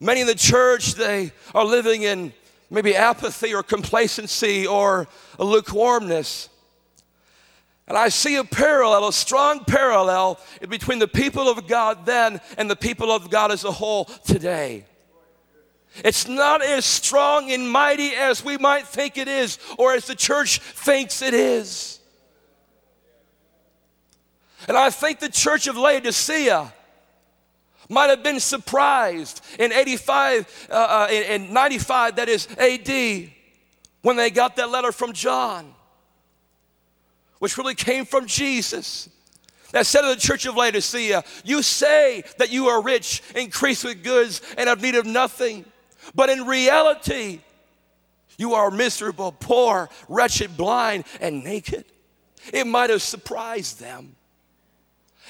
Many 0.00 0.22
in 0.22 0.26
the 0.26 0.34
church, 0.34 0.94
they 0.94 1.32
are 1.54 1.64
living 1.64 2.02
in 2.02 2.32
maybe 2.70 2.96
apathy 2.96 3.54
or 3.54 3.62
complacency 3.62 4.66
or 4.66 5.06
lukewarmness. 5.38 6.48
And 7.92 7.98
I 7.98 8.08
see 8.08 8.36
a 8.36 8.44
parallel, 8.44 9.08
a 9.08 9.12
strong 9.12 9.66
parallel 9.66 10.40
between 10.66 10.98
the 10.98 11.06
people 11.06 11.46
of 11.46 11.66
God 11.66 12.06
then 12.06 12.40
and 12.56 12.70
the 12.70 12.74
people 12.74 13.12
of 13.12 13.28
God 13.28 13.52
as 13.52 13.64
a 13.64 13.70
whole 13.70 14.06
today. 14.06 14.86
It's 15.96 16.26
not 16.26 16.62
as 16.62 16.86
strong 16.86 17.52
and 17.52 17.70
mighty 17.70 18.14
as 18.14 18.42
we 18.42 18.56
might 18.56 18.86
think 18.86 19.18
it 19.18 19.28
is 19.28 19.58
or 19.76 19.92
as 19.92 20.06
the 20.06 20.14
church 20.14 20.60
thinks 20.60 21.20
it 21.20 21.34
is. 21.34 22.00
And 24.66 24.78
I 24.78 24.88
think 24.88 25.20
the 25.20 25.28
church 25.28 25.66
of 25.66 25.76
Laodicea 25.76 26.72
might 27.90 28.08
have 28.08 28.22
been 28.22 28.40
surprised 28.40 29.44
in 29.58 29.70
85, 29.70 30.68
uh, 30.70 30.72
uh, 30.72 31.08
in, 31.10 31.42
in 31.42 31.52
95, 31.52 32.16
that 32.16 32.30
is 32.30 32.48
AD, 32.56 33.30
when 34.00 34.16
they 34.16 34.30
got 34.30 34.56
that 34.56 34.70
letter 34.70 34.92
from 34.92 35.12
John 35.12 35.74
which 37.42 37.58
really 37.58 37.74
came 37.74 38.04
from 38.04 38.24
Jesus 38.24 39.08
that 39.72 39.84
said 39.84 40.02
to 40.02 40.08
the 40.10 40.14
church 40.14 40.46
of 40.46 40.54
Laodicea, 40.54 41.24
You 41.42 41.64
say 41.64 42.22
that 42.38 42.52
you 42.52 42.68
are 42.68 42.80
rich, 42.80 43.20
increased 43.34 43.82
with 43.82 44.04
goods, 44.04 44.40
and 44.56 44.68
have 44.68 44.80
need 44.80 44.94
of 44.94 45.06
nothing. 45.06 45.64
But 46.14 46.30
in 46.30 46.46
reality, 46.46 47.40
you 48.38 48.54
are 48.54 48.70
miserable, 48.70 49.32
poor, 49.32 49.90
wretched, 50.08 50.56
blind, 50.56 51.02
and 51.20 51.42
naked. 51.42 51.84
It 52.52 52.64
might 52.64 52.90
have 52.90 53.02
surprised 53.02 53.80
them. 53.80 54.14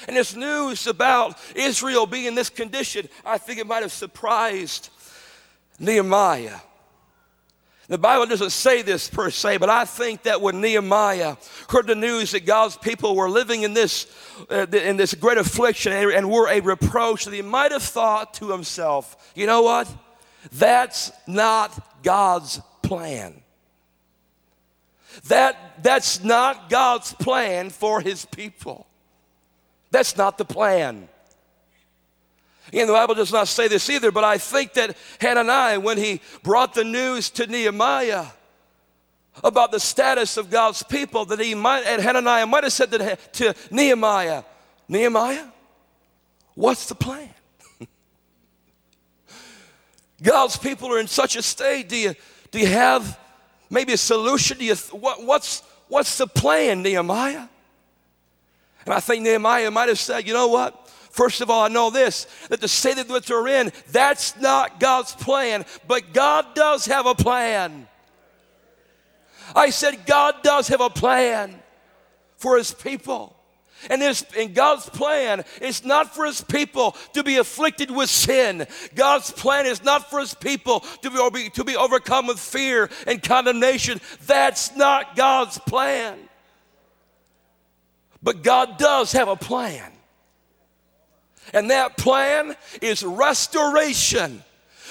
And 0.07 0.15
this 0.15 0.35
news 0.35 0.85
about 0.85 1.39
Israel 1.55 2.05
being 2.05 2.25
in 2.25 2.35
this 2.35 2.51
condition, 2.51 3.09
I 3.25 3.39
think 3.39 3.57
it 3.57 3.65
might 3.65 3.81
have 3.81 3.91
surprised 3.91 4.91
Nehemiah. 5.79 6.59
The 7.93 7.99
Bible 7.99 8.25
doesn't 8.25 8.49
say 8.49 8.81
this 8.81 9.07
per 9.07 9.29
se, 9.29 9.57
but 9.57 9.69
I 9.69 9.85
think 9.85 10.23
that 10.23 10.41
when 10.41 10.61
Nehemiah 10.61 11.35
heard 11.69 11.85
the 11.85 11.93
news 11.93 12.31
that 12.31 12.43
God's 12.43 12.75
people 12.75 13.15
were 13.15 13.29
living 13.29 13.61
in 13.61 13.75
this, 13.75 14.07
uh, 14.49 14.65
in 14.71 14.97
this 14.97 15.13
great 15.13 15.37
affliction 15.37 15.93
and 15.93 16.31
were 16.31 16.49
a 16.49 16.59
reproach, 16.59 17.25
that 17.25 17.35
he 17.35 17.43
might 17.43 17.71
have 17.71 17.83
thought 17.83 18.33
to 18.33 18.49
himself, 18.49 19.31
you 19.35 19.45
know 19.45 19.61
what? 19.61 19.87
That's 20.53 21.11
not 21.27 22.01
God's 22.01 22.59
plan. 22.81 23.43
That, 25.27 25.83
that's 25.83 26.23
not 26.23 26.71
God's 26.71 27.13
plan 27.13 27.69
for 27.69 28.01
his 28.01 28.25
people. 28.25 28.87
That's 29.91 30.17
not 30.17 30.39
the 30.39 30.45
plan. 30.45 31.09
And 32.73 32.89
the 32.89 32.93
Bible 32.93 33.13
does 33.13 33.31
not 33.31 33.47
say 33.47 33.67
this 33.67 33.89
either, 33.89 34.11
but 34.11 34.23
I 34.23 34.39
think 34.39 34.73
that 34.73 34.97
Hananiah, 35.21 35.79
when 35.79 35.97
he 35.97 36.21
brought 36.41 36.73
the 36.73 36.83
news 36.83 37.29
to 37.31 37.45
Nehemiah 37.45 38.25
about 39.43 39.71
the 39.71 39.79
status 39.79 40.37
of 40.37 40.49
God's 40.49 40.81
people, 40.81 41.25
that 41.25 41.39
he 41.39 41.53
might, 41.53 41.83
and 41.85 42.01
Hananiah 42.01 42.47
might 42.47 42.63
have 42.63 42.73
said 42.73 42.91
to, 42.91 43.17
to 43.33 43.53
Nehemiah, 43.69 44.43
Nehemiah, 44.87 45.45
what's 46.55 46.87
the 46.87 46.95
plan? 46.95 47.29
God's 50.23 50.57
people 50.57 50.91
are 50.93 50.99
in 50.99 51.07
such 51.07 51.35
a 51.35 51.43
state. 51.43 51.89
Do 51.89 51.95
you, 51.95 52.15
do 52.49 52.59
you 52.59 52.67
have 52.67 53.19
maybe 53.69 53.93
a 53.93 53.97
solution? 53.97 54.57
Do 54.57 54.65
you, 54.65 54.75
what, 54.91 55.23
what's, 55.23 55.61
what's 55.89 56.17
the 56.17 56.27
plan, 56.27 56.81
Nehemiah? 56.81 57.47
And 58.85 58.93
I 58.93 58.99
think 58.99 59.23
Nehemiah 59.23 59.69
might 59.69 59.89
have 59.89 59.99
said, 59.99 60.27
you 60.27 60.33
know 60.33 60.47
what? 60.47 60.82
First 61.13 61.41
of 61.41 61.51
all, 61.51 61.63
I 61.63 61.67
know 61.67 61.91
this 61.91 62.25
that 62.49 62.59
the 62.59 62.67
state 62.67 62.95
that 62.95 63.25
they're 63.25 63.47
in, 63.47 63.71
that's 63.91 64.35
not 64.41 64.79
God's 64.79 65.13
plan, 65.13 65.63
but 65.87 66.11
God 66.11 66.55
does 66.55 66.87
have 66.87 67.05
a 67.05 67.13
plan. 67.13 67.87
I 69.55 69.69
said, 69.69 70.07
God 70.07 70.41
does 70.41 70.69
have 70.69 70.81
a 70.81 70.89
plan 70.89 71.53
for 72.37 72.57
his 72.57 72.73
people. 72.73 73.35
And, 73.91 74.01
his, 74.01 74.25
and 74.35 74.55
God's 74.55 74.89
plan 74.89 75.43
is 75.61 75.85
not 75.85 76.15
for 76.15 76.25
his 76.25 76.41
people 76.41 76.95
to 77.13 77.23
be 77.23 77.37
afflicted 77.37 77.91
with 77.91 78.09
sin. 78.09 78.65
God's 78.95 79.29
plan 79.29 79.67
is 79.67 79.83
not 79.83 80.09
for 80.09 80.19
his 80.19 80.33
people 80.33 80.79
to 81.03 81.29
be, 81.29 81.49
to 81.51 81.63
be 81.63 81.75
overcome 81.75 82.25
with 82.25 82.39
fear 82.39 82.89
and 83.05 83.21
condemnation. 83.21 84.01
That's 84.25 84.75
not 84.75 85.15
God's 85.15 85.59
plan. 85.59 86.17
But 88.23 88.41
God 88.41 88.79
does 88.79 89.11
have 89.11 89.27
a 89.27 89.35
plan. 89.35 89.91
And 91.53 91.69
that 91.69 91.97
plan 91.97 92.55
is 92.81 93.03
restoration. 93.03 94.43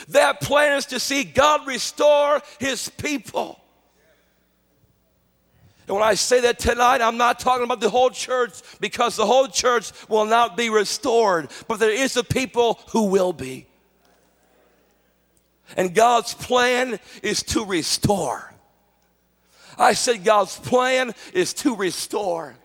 That 0.09 0.40
plan 0.40 0.78
is 0.78 0.87
to 0.87 1.00
see 1.00 1.25
God 1.25 1.66
restore 1.66 2.40
his 2.59 2.88
people. 2.88 3.59
And 5.88 5.97
when 5.97 6.04
I 6.04 6.14
say 6.14 6.40
that 6.42 6.61
tonight, 6.61 7.00
I'm 7.00 7.16
not 7.16 7.40
talking 7.40 7.64
about 7.64 7.81
the 7.81 7.90
whole 7.90 8.11
church 8.11 8.52
because 8.81 9.16
the 9.16 9.26
whole 9.26 9.49
church 9.49 9.90
will 10.09 10.25
not 10.25 10.57
be 10.57 10.71
restored, 10.71 11.50
but 11.66 11.81
there 11.81 11.90
is 11.90 12.16
a 12.16 12.23
people 12.23 12.81
who 12.90 13.07
will 13.07 13.33
be. 13.33 13.66
And 15.76 15.95
God's 15.95 16.35
plan 16.35 17.00
is 17.23 17.42
to 17.45 17.64
restore. 17.64 18.54
I 19.76 19.95
said 19.95 20.23
God's 20.23 20.59
plan 20.59 21.12
is 21.33 21.54
to 21.54 21.75
restore 21.75 22.57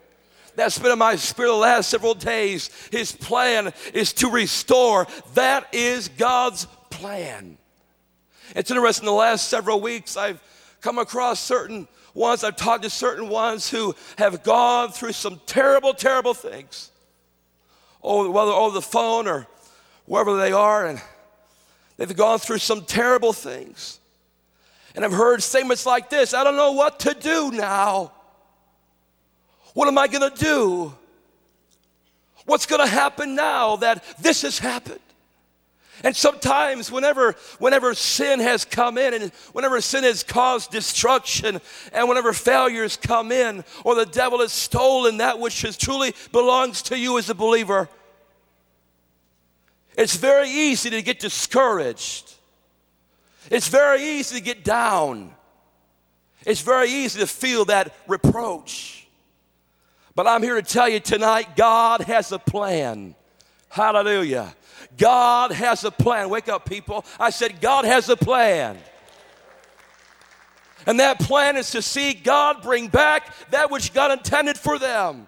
that's 0.57 0.79
been 0.79 0.91
in 0.91 0.97
my 0.97 1.15
spirit 1.15 1.49
the 1.49 1.55
last 1.55 1.87
several 1.87 2.15
days. 2.15 2.71
His 2.91 3.11
plan 3.11 3.71
is 3.93 4.11
to 4.13 4.29
restore. 4.29 5.05
That 5.35 5.67
is 5.71 6.07
God's 6.09 6.65
plan. 6.89 7.59
It's 8.55 8.71
interesting, 8.71 9.05
the 9.05 9.11
last 9.11 9.49
several 9.49 9.79
weeks, 9.79 10.17
I've 10.17 10.41
come 10.81 10.97
across 10.97 11.39
certain 11.39 11.87
ones, 12.15 12.43
I've 12.43 12.55
talked 12.55 12.83
to 12.83 12.89
certain 12.89 13.29
ones 13.29 13.69
who 13.69 13.93
have 14.17 14.41
gone 14.41 14.89
through 14.89 15.11
some 15.11 15.39
terrible, 15.45 15.93
terrible 15.93 16.33
things. 16.33 16.89
Or 18.01 18.31
whether 18.31 18.51
over 18.51 18.73
the 18.73 18.81
phone 18.81 19.27
or 19.27 19.45
wherever 20.05 20.37
they 20.37 20.53
are, 20.53 20.87
and 20.87 20.99
they've 21.97 22.15
gone 22.15 22.39
through 22.39 22.59
some 22.59 22.83
terrible 22.83 23.31
things. 23.31 23.99
And 24.95 25.05
I've 25.05 25.13
heard 25.13 25.43
statements 25.43 25.85
like 25.85 26.09
this 26.09 26.33
I 26.33 26.43
don't 26.43 26.55
know 26.55 26.71
what 26.71 27.01
to 27.01 27.13
do 27.13 27.51
now. 27.51 28.11
What 29.77 29.87
am 29.87 29.99
I 29.99 30.07
going 30.07 30.27
to 30.27 30.35
do? 30.35 30.95
What's 32.47 32.65
going 32.65 32.83
to 32.83 32.91
happen 32.91 33.35
now 33.35 33.75
that 33.75 34.03
this 34.17 34.41
has 34.41 34.57
happened? 34.57 34.99
And 36.03 36.15
sometimes, 36.15 36.91
whenever, 36.91 37.35
whenever 37.59 37.93
sin 37.93 38.39
has 38.39 38.65
come 38.65 38.97
in, 38.97 39.13
and 39.13 39.31
whenever 39.53 39.79
sin 39.81 40.03
has 40.03 40.23
caused 40.23 40.71
destruction, 40.71 41.61
and 41.93 42.09
whenever 42.09 42.33
failures 42.33 42.97
come 42.97 43.31
in, 43.31 43.63
or 43.83 43.93
the 43.93 44.07
devil 44.07 44.39
has 44.39 44.51
stolen 44.51 45.17
that 45.17 45.37
which 45.37 45.63
is 45.63 45.77
truly 45.77 46.15
belongs 46.31 46.81
to 46.81 46.97
you 46.97 47.19
as 47.19 47.29
a 47.29 47.35
believer, 47.35 47.87
it's 49.95 50.15
very 50.15 50.49
easy 50.49 50.89
to 50.89 51.03
get 51.03 51.19
discouraged. 51.19 52.33
It's 53.51 53.67
very 53.67 54.01
easy 54.01 54.37
to 54.37 54.43
get 54.43 54.63
down. 54.63 55.35
It's 56.47 56.61
very 56.61 56.89
easy 56.89 57.19
to 57.19 57.27
feel 57.27 57.65
that 57.65 57.95
reproach. 58.07 59.06
But 60.17 60.25
I'm 60.25 60.41
here 60.41 60.55
to 60.55 60.63
tell 60.63 60.89
you 60.89 60.99
tonight 60.99 61.55
God 61.55 62.01
has 62.01 62.31
a 62.31 62.39
plan. 62.39 63.13
Hallelujah. 63.69 64.55
God 64.97 65.51
has 65.51 65.83
a 65.83 65.91
plan. 65.91 66.31
Wake 66.31 66.49
up, 66.49 66.67
people. 66.67 67.05
I 67.19 67.29
said, 67.29 67.61
God 67.61 67.85
has 67.85 68.09
a 68.09 68.17
plan. 68.17 68.79
And 70.87 70.99
that 70.99 71.19
plan 71.19 71.55
is 71.55 71.69
to 71.69 71.83
see 71.83 72.15
God 72.15 72.63
bring 72.63 72.87
back 72.87 73.31
that 73.51 73.69
which 73.69 73.93
God 73.93 74.09
intended 74.09 74.57
for 74.57 74.79
them. 74.79 75.27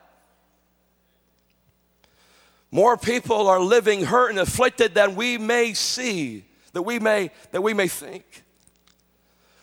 More 2.72 2.98
people 2.98 3.48
are 3.48 3.60
living 3.60 4.06
hurt 4.06 4.32
and 4.32 4.40
afflicted 4.40 4.96
than 4.96 5.16
we 5.16 5.38
may 5.38 5.76
see, 5.76 6.46
that 6.74 6.82
we 6.82 6.98
may, 6.98 7.30
that 7.52 7.62
we 7.62 7.76
may 7.76 7.90
think. 7.90 8.44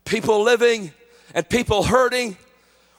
People 0.05 0.45
living 0.45 0.93
and 1.35 1.49
people 1.49 1.83
hurting 1.83 2.37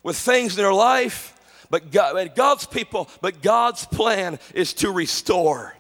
with 0.03 0.17
things 0.17 0.57
in 0.57 0.61
their 0.61 0.73
life 0.73 1.33
but 1.69 1.91
God, 1.91 2.35
God's 2.35 2.65
people, 2.65 3.09
but 3.21 3.41
God's 3.41 3.85
plan 3.85 4.39
is 4.53 4.73
to 4.75 4.91
restore. 4.91 5.75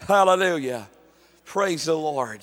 Hallelujah. 0.00 0.88
Praise 1.44 1.84
the 1.84 1.96
Lord. 1.96 2.40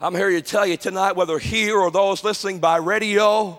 I'm 0.00 0.14
here 0.14 0.30
to 0.30 0.42
tell 0.42 0.66
you 0.66 0.76
tonight, 0.76 1.16
whether 1.16 1.38
here 1.38 1.78
or 1.78 1.90
those 1.90 2.22
listening 2.22 2.58
by 2.58 2.76
radio, 2.76 3.58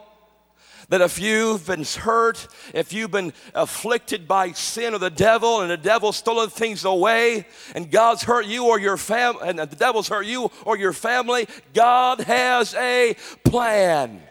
that 0.90 1.02
if 1.02 1.20
you've 1.20 1.66
been 1.66 1.84
hurt, 1.84 2.48
if 2.74 2.94
you've 2.94 3.12
been 3.12 3.34
afflicted 3.54 4.28
by 4.28 4.52
sin 4.52 4.94
or 4.94 5.00
the 5.00 5.10
devil, 5.10 5.62
and 5.62 5.70
the 5.70 5.78
devil's 5.78 6.16
stolen 6.16 6.50
things 6.50 6.86
away, 6.86 7.46
and 7.76 7.92
God's 7.92 8.24
hurt 8.24 8.46
you 8.46 8.66
or 8.68 8.80
your 8.80 8.98
family, 8.98 9.50
and 9.50 9.60
the 9.60 9.66
devil's 9.66 10.08
hurt 10.08 10.26
you 10.26 10.50
or 10.64 10.78
your 10.78 10.94
family, 10.94 11.48
God 11.74 12.22
has 12.22 12.74
a 12.76 13.16
plan. 13.44 14.22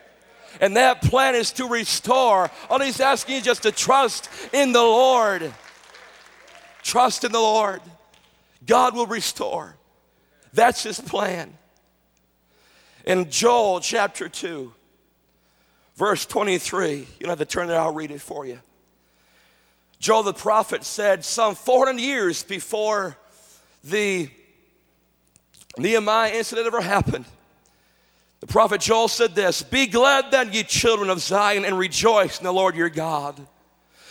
And 0.60 0.76
that 0.76 1.02
plan 1.02 1.34
is 1.34 1.52
to 1.52 1.66
restore. 1.66 2.50
All 2.70 2.80
he's 2.80 3.00
asking 3.00 3.36
you 3.36 3.40
just 3.42 3.62
to 3.64 3.72
trust 3.72 4.28
in 4.52 4.72
the 4.72 4.82
Lord. 4.82 5.52
Trust 6.82 7.25
in 7.25 7.32
the 7.32 7.40
Lord. 7.40 7.80
God 8.64 8.94
will 8.94 9.06
restore. 9.06 9.76
That's 10.52 10.82
his 10.82 11.00
plan. 11.00 11.56
In 13.04 13.30
Joel 13.30 13.80
chapter 13.80 14.28
2, 14.28 14.72
verse 15.96 16.26
23, 16.26 16.96
you 16.96 17.06
don't 17.20 17.28
have 17.28 17.38
to 17.38 17.44
turn 17.44 17.70
it, 17.70 17.75
I'll 17.75 17.92
read 17.92 18.10
it 18.10 18.20
for 18.20 18.46
you. 18.46 18.58
Joel 19.98 20.25
the 20.25 20.34
prophet 20.34 20.84
said, 20.84 21.25
some 21.25 21.54
400 21.54 22.00
years 22.00 22.42
before 22.42 23.16
the 23.84 24.28
Nehemiah 25.78 26.32
incident 26.32 26.66
ever 26.66 26.80
happened, 26.80 27.26
the 28.46 28.52
prophet 28.52 28.80
Joel 28.80 29.08
said 29.08 29.34
this 29.34 29.62
Be 29.62 29.88
glad 29.88 30.30
then, 30.30 30.52
ye 30.52 30.62
children 30.62 31.10
of 31.10 31.18
Zion, 31.18 31.64
and 31.64 31.76
rejoice 31.76 32.38
in 32.38 32.44
the 32.44 32.52
Lord 32.52 32.76
your 32.76 32.88
God. 32.88 33.44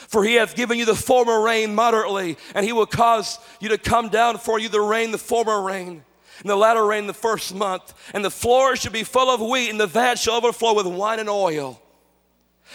For 0.10 0.26
he 0.26 0.36
hath 0.36 0.58
given 0.58 0.78
you 0.78 0.84
the 0.84 0.94
former 0.94 1.42
rain 1.42 1.74
moderately, 1.74 2.38
and 2.54 2.66
he 2.66 2.74
will 2.74 2.86
cause 2.86 3.40
you 3.62 3.70
to 3.70 3.78
come 3.78 4.10
down 4.10 4.38
for 4.38 4.60
you 4.60 4.68
the 4.68 4.82
rain, 4.82 5.12
the 5.12 5.18
former 5.18 5.62
rain, 5.62 6.04
and 6.42 6.50
the 6.50 6.56
latter 6.58 6.86
rain 6.86 7.08
the 7.08 7.14
first 7.14 7.56
month. 7.56 7.94
And 8.14 8.26
the 8.26 8.30
floor 8.30 8.76
shall 8.76 8.92
be 8.92 9.04
full 9.06 9.30
of 9.30 9.40
wheat, 9.40 9.70
and 9.70 9.80
the 9.80 9.88
vat 9.88 10.16
shall 10.20 10.36
overflow 10.36 10.74
with 10.74 10.86
wine 10.86 11.20
and 11.20 11.30
oil. 11.30 11.82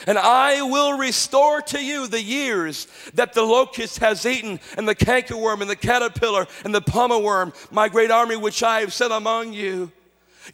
And 0.06 0.16
I 0.16 0.62
will 0.62 0.96
restore 0.96 1.60
to 1.60 1.84
you 1.84 2.06
the 2.06 2.22
years 2.22 2.88
that 3.14 3.34
the 3.34 3.42
locust 3.42 3.98
has 3.98 4.24
eaten, 4.24 4.60
and 4.78 4.88
the 4.88 4.94
cankerworm, 4.94 5.60
and 5.60 5.68
the 5.68 5.76
caterpillar, 5.76 6.46
and 6.64 6.74
the 6.74 7.20
worm, 7.22 7.52
my 7.70 7.90
great 7.90 8.10
army 8.10 8.36
which 8.36 8.62
I 8.62 8.80
have 8.80 8.94
sent 8.94 9.12
among 9.12 9.52
you. 9.52 9.92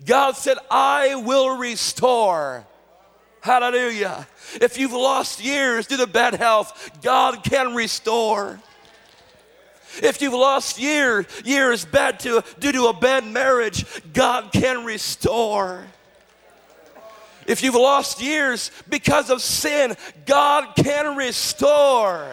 God 0.05 0.37
said, 0.37 0.59
I 0.71 1.15
will 1.15 1.57
restore. 1.57 2.67
Hallelujah. 3.41 4.27
If 4.61 4.77
you've 4.77 4.93
lost 4.93 5.43
years 5.43 5.87
due 5.87 5.97
to 5.99 6.07
bad 6.07 6.35
health, 6.35 6.91
God 7.03 7.45
can 7.45 7.75
restore. 7.75 8.61
If 10.03 10.21
you've 10.21 10.35
lost 10.35 10.79
years, 10.79 11.27
years 11.45 11.85
bad 11.85 12.21
to, 12.21 12.43
due 12.59 12.73
to 12.73 12.87
a 12.87 12.93
bad 12.93 13.25
marriage, 13.25 13.85
God 14.13 14.53
can 14.53 14.85
restore. 14.85 15.85
If 17.47 17.63
you've 17.63 17.77
lost 17.77 18.21
years 18.21 18.73
because 18.89 19.31
of 19.31 19.41
sin, 19.41 19.97
God 20.27 20.75
can 20.75 21.17
restore. 21.17 22.27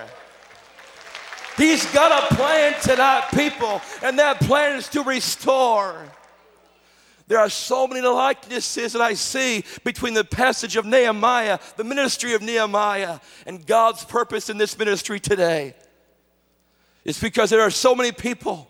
He's 1.55 1.85
got 1.93 2.31
a 2.31 2.35
plan 2.35 2.73
tonight, 2.81 3.25
people, 3.35 3.81
and 4.01 4.17
that 4.17 4.39
plan 4.39 4.77
is 4.77 4.87
to 4.89 5.03
restore. 5.03 6.03
There 7.33 7.41
are 7.41 7.49
so 7.49 7.87
many 7.87 7.99
likenesses 8.01 8.93
that 8.93 9.01
I 9.01 9.15
see 9.15 9.63
between 9.83 10.13
the 10.13 10.23
passage 10.23 10.75
of 10.75 10.85
Nehemiah, 10.85 11.57
the 11.77 11.83
ministry 11.83 12.35
of 12.35 12.43
Nehemiah, 12.43 13.19
and 13.47 13.65
God's 13.65 14.05
purpose 14.05 14.51
in 14.51 14.59
this 14.59 14.77
ministry 14.77 15.19
today. 15.19 15.73
It's 17.03 17.19
because 17.19 17.49
there 17.49 17.61
are 17.61 17.71
so 17.71 17.95
many 17.95 18.11
people 18.11 18.69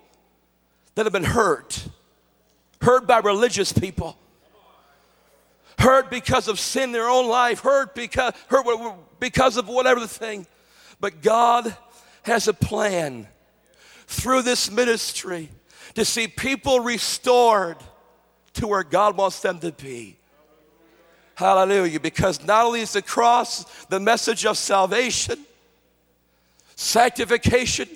that 0.96 1.06
have 1.06 1.12
been 1.12 1.26
hurt, 1.26 1.86
hurt 2.80 3.06
by 3.06 3.20
religious 3.20 3.74
people, 3.74 4.18
hurt 5.78 6.10
because 6.10 6.48
of 6.48 6.58
sin 6.58 6.84
in 6.84 6.92
their 6.94 7.10
own 7.10 7.28
life, 7.28 7.60
hurt 7.60 7.94
because, 7.94 8.34
hurt 8.48 8.66
because 9.20 9.58
of 9.58 9.68
whatever 9.68 10.00
the 10.00 10.08
thing. 10.08 10.48
But 11.02 11.22
God 11.22 11.76
has 12.22 12.48
a 12.48 12.54
plan 12.54 13.28
through 14.08 14.44
this 14.44 14.72
ministry 14.72 15.50
to 15.96 16.06
see 16.06 16.30
people 16.30 16.80
restored 16.80 17.76
to 18.54 18.68
where 18.68 18.84
God 18.84 19.18
wants 19.18 19.40
them 19.42 19.60
to 19.60 19.72
be. 19.72 20.18
Hallelujah. 21.36 22.00
Because 22.00 22.46
not 22.46 22.66
only 22.66 22.82
is 22.82 22.94
the 22.94 23.02
cross 23.02 23.66
the 23.86 24.00
message 24.00 24.46
of 24.46 24.58
salvation, 24.58 25.40
sanctification, 26.76 27.90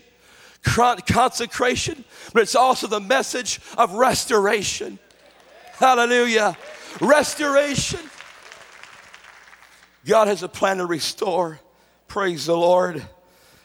consecration, 0.63 2.03
but 2.33 2.41
it's 2.41 2.55
also 2.55 2.87
the 2.87 2.99
message 2.99 3.59
of 3.77 3.93
restoration. 3.93 4.99
Hallelujah. 5.73 6.57
Restoration. 6.99 7.99
God 10.05 10.27
has 10.27 10.41
a 10.41 10.49
plan 10.49 10.77
to 10.77 10.85
restore. 10.85 11.59
Praise 12.07 12.45
the 12.45 12.57
Lord. 12.57 13.05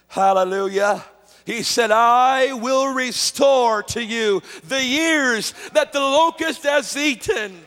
Hallelujah. 0.08 1.04
He 1.44 1.62
said, 1.62 1.90
I 1.90 2.52
will 2.52 2.92
restore 2.92 3.82
to 3.84 4.02
you 4.02 4.42
the 4.68 4.82
years 4.82 5.54
that 5.72 5.92
the 5.92 6.00
locust 6.00 6.62
has 6.62 6.96
eaten, 6.96 7.58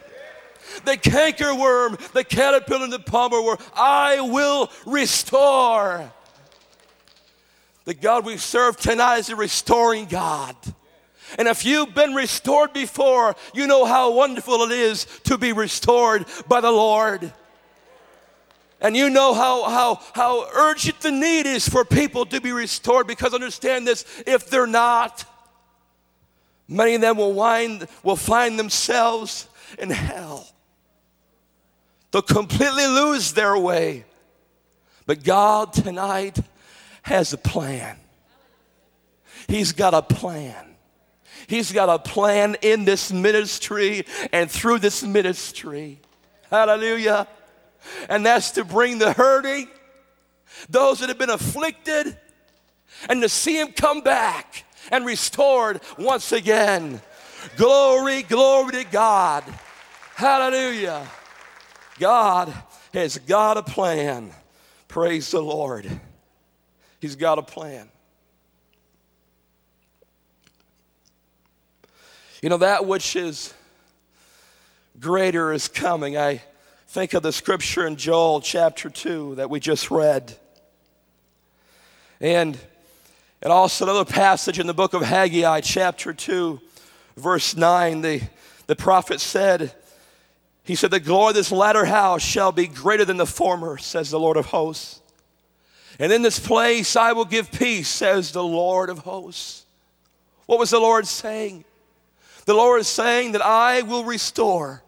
the 0.86 0.98
cankerworm, 0.98 1.98
the 2.13 2.24
caterpillar, 2.24 2.86
and 2.86 2.94
the 2.94 3.00
palmer 3.00 3.41
worm. 3.41 3.58
I 3.75 4.22
will 4.22 4.72
restore. 4.86 6.12
The 7.84 7.94
God 7.94 8.25
we 8.25 8.38
serve 8.38 8.77
tonight 8.77 9.20
is 9.20 9.29
a 9.29 9.36
restoring 9.36 10.05
God. 10.05 10.55
And 11.38 11.48
if 11.48 11.65
you've 11.65 11.94
been 11.94 12.13
restored 12.13 12.72
before, 12.72 13.36
you 13.53 13.67
know 13.67 13.86
how 13.86 14.13
wonderful 14.13 14.62
it 14.63 14.72
is 14.72 15.05
to 15.25 15.38
be 15.38 15.53
restored 15.53 16.25
by 16.48 16.62
the 16.62 16.72
Lord. 16.72 17.32
And 18.82 18.96
you 18.96 19.10
know 19.10 19.34
how, 19.34 19.70
how, 19.70 20.01
how 20.13 20.48
urgent 20.53 21.00
the 21.00 21.12
need 21.12 21.46
is 21.46 21.67
for 21.67 21.86
people 21.86 22.25
to 22.27 22.41
be 22.41 22.51
restored 22.51 23.08
because 23.08 23.34
understand 23.34 23.88
this 23.88 24.05
if 24.27 24.50
they're 24.50 24.67
not, 24.67 25.25
many 26.67 26.96
of 26.96 27.01
them 27.01 27.17
will, 27.17 27.34
wind, 27.34 27.88
will 28.03 28.15
find 28.15 28.60
themselves 28.60 29.48
in 29.79 29.89
hell. 29.89 30.48
They'll 32.12 32.22
completely 32.22 32.86
lose 32.88 33.34
their 33.34 33.58
way. 33.58 34.05
But 35.05 35.24
God 35.24 35.74
tonight 35.74 36.38
has 37.03 37.34
a 37.34 37.38
plan. 37.38 37.98
He's 39.48 39.72
got 39.72 39.94
a 39.94 40.01
plan. 40.01 40.75
He's 41.48 41.72
got 41.72 41.89
a 41.89 42.00
plan 42.00 42.58
in 42.62 42.86
this 42.86 43.12
ministry 43.13 44.05
and 44.34 44.50
through 44.50 44.79
this 44.79 45.03
ministry. 45.03 46.00
Hallelujah 46.50 47.27
and 48.10 48.25
that's 48.25 48.51
to 48.51 48.63
bring 48.63 49.00
the 49.00 49.13
hurting, 49.13 49.68
those 50.70 51.00
that 51.00 51.10
have 51.10 51.18
been 51.18 51.30
afflicted, 51.30 52.18
and 53.10 53.22
to 53.22 53.30
see 53.30 53.60
him 53.60 53.72
come 53.72 54.01
back 54.01 54.63
and 54.92 55.05
restored 55.05 55.81
once 55.98 56.31
again. 56.31 57.01
Glory, 57.57 58.24
glory 58.24 58.72
to 58.72 58.83
God. 58.86 59.44
Hallelujah. 60.16 61.05
God 62.00 62.53
has 62.94 63.18
got 63.18 63.57
a 63.57 63.64
plan. 63.64 64.31
Praise 64.88 65.31
the 65.31 65.42
Lord. 65.42 65.90
He's 67.00 67.16
got 67.16 67.38
a 67.38 67.44
plan. 67.44 67.90
You 72.42 72.50
know, 72.50 72.57
that 72.57 72.86
which 72.86 73.16
is 73.16 73.53
greater 75.00 75.51
is 75.51 75.68
coming. 75.68 76.18
I 76.18 76.42
Think 76.96 77.14
of 77.14 77.24
the 77.24 77.34
scripture 77.34 77.86
in 77.86 77.98
Joel 77.98 78.40
chapter 78.40 78.90
2 78.90 79.36
that 79.36 79.50
we 79.50 79.60
just 79.60 79.92
read. 79.92 80.34
And, 82.22 82.58
and 83.42 83.51
also 83.51 83.84
another 83.84 84.05
passage 84.05 84.60
in 84.60 84.66
the 84.66 84.74
book 84.74 84.94
of 84.94 85.01
Haggai, 85.01 85.60
chapter 85.60 86.14
2, 86.14 86.58
verse 87.18 87.53
9. 87.53 88.00
The, 88.00 88.22
the 88.68 88.77
prophet 88.77 89.20
said, 89.20 89.74
He 90.64 90.75
said, 90.75 90.90
The 90.90 91.01
glory 91.01 91.31
of 91.31 91.36
this 91.36 91.51
latter 91.51 91.84
house 91.84 92.22
shall 92.22 92.53
be 92.53 92.66
greater 92.66 93.03
than 93.03 93.18
the 93.18 93.25
former, 93.25 93.77
says 93.77 94.10
the 94.10 94.18
Lord 94.18 94.38
of 94.38 94.46
hosts. 94.46 95.01
And 96.00 96.14
in 96.14 96.22
this 96.22 96.40
place 96.40 96.96
I 96.96 97.12
will 97.12 97.25
give 97.25 97.51
peace, 97.51 97.90
says 97.90 98.31
the 98.31 98.42
Lord 98.42 98.90
of 98.90 99.00
hosts. 99.00 99.66
What 100.46 100.60
was 100.60 100.70
the 100.70 100.79
Lord 100.79 101.08
saying? 101.08 101.66
The 102.46 102.53
Lord 102.53 102.79
is 102.79 102.88
saying 102.88 103.34
that 103.34 103.42
I 103.42 103.81
will 103.81 104.05
restore 104.05 104.81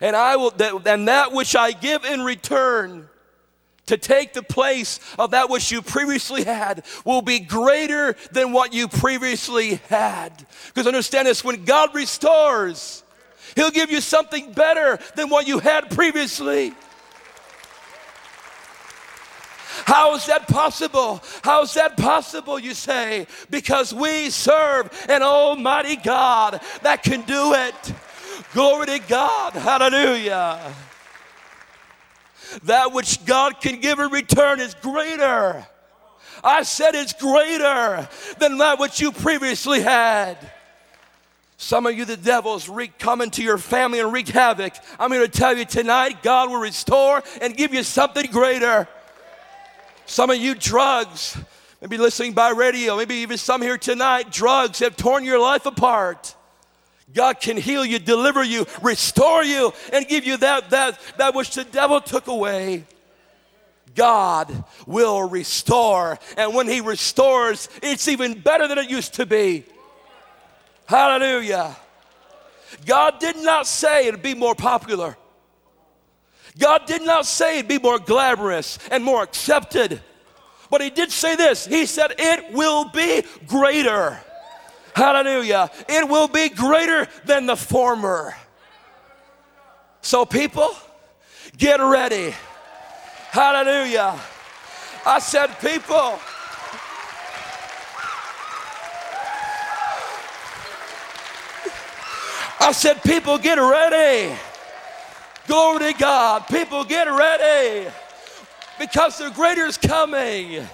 and 0.00 0.14
I 0.14 0.36
will 0.36 0.50
that, 0.52 0.86
and 0.86 1.08
that 1.08 1.32
which 1.32 1.56
I 1.56 1.72
give 1.72 2.04
in 2.04 2.22
return 2.22 3.08
to 3.86 3.96
take 3.96 4.32
the 4.32 4.42
place 4.42 5.00
of 5.18 5.32
that 5.32 5.50
which 5.50 5.72
you 5.72 5.82
previously 5.82 6.44
had 6.44 6.84
will 7.04 7.22
be 7.22 7.40
greater 7.40 8.14
than 8.30 8.52
what 8.52 8.72
you 8.72 8.86
previously 8.86 9.80
had. 9.88 10.46
Because 10.68 10.86
understand 10.86 11.26
this 11.26 11.42
when 11.42 11.64
God 11.64 11.94
restores, 11.94 13.02
He'll 13.56 13.72
give 13.72 13.90
you 13.90 14.00
something 14.00 14.52
better 14.52 14.98
than 15.16 15.28
what 15.28 15.48
you 15.48 15.58
had 15.58 15.90
previously. 15.90 16.72
How 19.86 20.14
is 20.14 20.26
that 20.26 20.46
possible? 20.46 21.22
How 21.42 21.62
is 21.62 21.74
that 21.74 21.96
possible, 21.96 22.58
you 22.58 22.74
say? 22.74 23.26
Because 23.50 23.92
we 23.92 24.30
serve 24.30 24.90
an 25.08 25.22
almighty 25.22 25.96
God 25.96 26.60
that 26.82 27.02
can 27.02 27.22
do 27.22 27.54
it. 27.54 27.94
Glory 28.52 28.86
to 28.86 28.98
God. 28.98 29.52
Hallelujah. 29.52 30.74
That 32.64 32.92
which 32.92 33.24
God 33.24 33.60
can 33.60 33.80
give 33.80 33.98
in 34.00 34.10
return 34.10 34.60
is 34.60 34.74
greater. 34.74 35.66
I 36.42 36.62
said 36.62 36.94
it's 36.94 37.12
greater 37.12 38.08
than 38.38 38.58
that 38.58 38.78
which 38.78 39.00
you 39.00 39.12
previously 39.12 39.80
had. 39.80 40.36
Some 41.58 41.86
of 41.86 41.96
you, 41.96 42.06
the 42.06 42.16
devils, 42.16 42.68
wreak, 42.68 42.98
come 42.98 43.20
into 43.20 43.42
your 43.42 43.58
family 43.58 44.00
and 44.00 44.12
wreak 44.12 44.28
havoc. 44.28 44.72
I'm 44.98 45.12
here 45.12 45.20
to 45.20 45.28
tell 45.28 45.56
you 45.56 45.66
tonight, 45.66 46.22
God 46.22 46.48
will 46.48 46.60
restore 46.60 47.22
and 47.42 47.54
give 47.54 47.74
you 47.74 47.82
something 47.82 48.30
greater. 48.30 48.88
Some 50.06 50.30
of 50.30 50.38
you, 50.38 50.54
drugs, 50.54 51.36
maybe 51.82 51.98
listening 51.98 52.32
by 52.32 52.50
radio, 52.50 52.96
maybe 52.96 53.16
even 53.16 53.36
some 53.36 53.60
here 53.60 53.76
tonight, 53.76 54.32
drugs 54.32 54.78
have 54.78 54.96
torn 54.96 55.22
your 55.22 55.38
life 55.38 55.66
apart. 55.66 56.34
God 57.12 57.40
can 57.40 57.56
heal 57.56 57.84
you, 57.84 57.98
deliver 57.98 58.44
you, 58.44 58.66
restore 58.82 59.42
you, 59.42 59.72
and 59.92 60.06
give 60.06 60.24
you 60.24 60.36
that, 60.38 60.70
that, 60.70 61.00
that 61.18 61.34
which 61.34 61.54
the 61.54 61.64
devil 61.64 62.00
took 62.00 62.28
away. 62.28 62.84
God 63.94 64.64
will 64.86 65.28
restore. 65.28 66.18
And 66.36 66.54
when 66.54 66.68
He 66.68 66.80
restores, 66.80 67.68
it's 67.82 68.06
even 68.08 68.40
better 68.40 68.68
than 68.68 68.78
it 68.78 68.88
used 68.88 69.14
to 69.14 69.26
be. 69.26 69.64
Hallelujah. 70.86 71.76
God 72.86 73.18
did 73.18 73.36
not 73.36 73.66
say 73.66 74.06
it'd 74.06 74.22
be 74.22 74.34
more 74.34 74.54
popular. 74.54 75.16
God 76.58 76.86
did 76.86 77.02
not 77.02 77.26
say 77.26 77.58
it'd 77.58 77.68
be 77.68 77.78
more 77.78 77.98
glamorous 77.98 78.78
and 78.90 79.02
more 79.02 79.22
accepted. 79.22 80.00
But 80.70 80.80
He 80.80 80.90
did 80.90 81.10
say 81.10 81.34
this 81.34 81.66
He 81.66 81.86
said, 81.86 82.14
It 82.18 82.52
will 82.52 82.88
be 82.90 83.24
greater. 83.46 84.20
Hallelujah. 84.94 85.70
It 85.88 86.08
will 86.08 86.28
be 86.28 86.48
greater 86.48 87.08
than 87.24 87.46
the 87.46 87.56
former. 87.56 88.34
So, 90.02 90.24
people, 90.24 90.70
get 91.56 91.80
ready. 91.80 92.34
Hallelujah. 93.30 94.18
I 95.06 95.18
said, 95.18 95.48
people, 95.60 96.18
I 102.62 102.72
said, 102.72 103.02
people, 103.02 103.38
get 103.38 103.58
ready. 103.58 104.36
Glory 105.46 105.92
to 105.92 105.98
God. 105.98 106.46
People, 106.48 106.84
get 106.84 107.04
ready 107.04 107.90
because 108.78 109.18
the 109.18 109.30
greater 109.30 109.66
is 109.66 109.76
coming. 109.76 110.66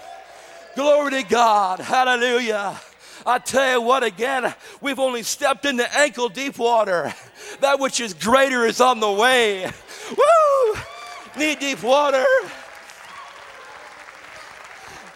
Glory 0.75 1.11
to 1.11 1.23
God. 1.23 1.79
Hallelujah. 1.79 2.79
I 3.27 3.39
tell 3.39 3.73
you 3.73 3.81
what, 3.81 4.03
again, 4.03 4.55
we've 4.79 4.99
only 4.99 5.21
stepped 5.21 5.65
into 5.65 5.85
ankle 5.97 6.29
deep 6.29 6.57
water. 6.57 7.13
That 7.59 7.79
which 7.79 7.99
is 7.99 8.13
greater 8.13 8.65
is 8.65 8.81
on 8.81 8.99
the 8.99 9.11
way. 9.11 9.69
Woo! 10.09 10.81
knee 11.37 11.55
deep 11.55 11.83
water 11.83 12.25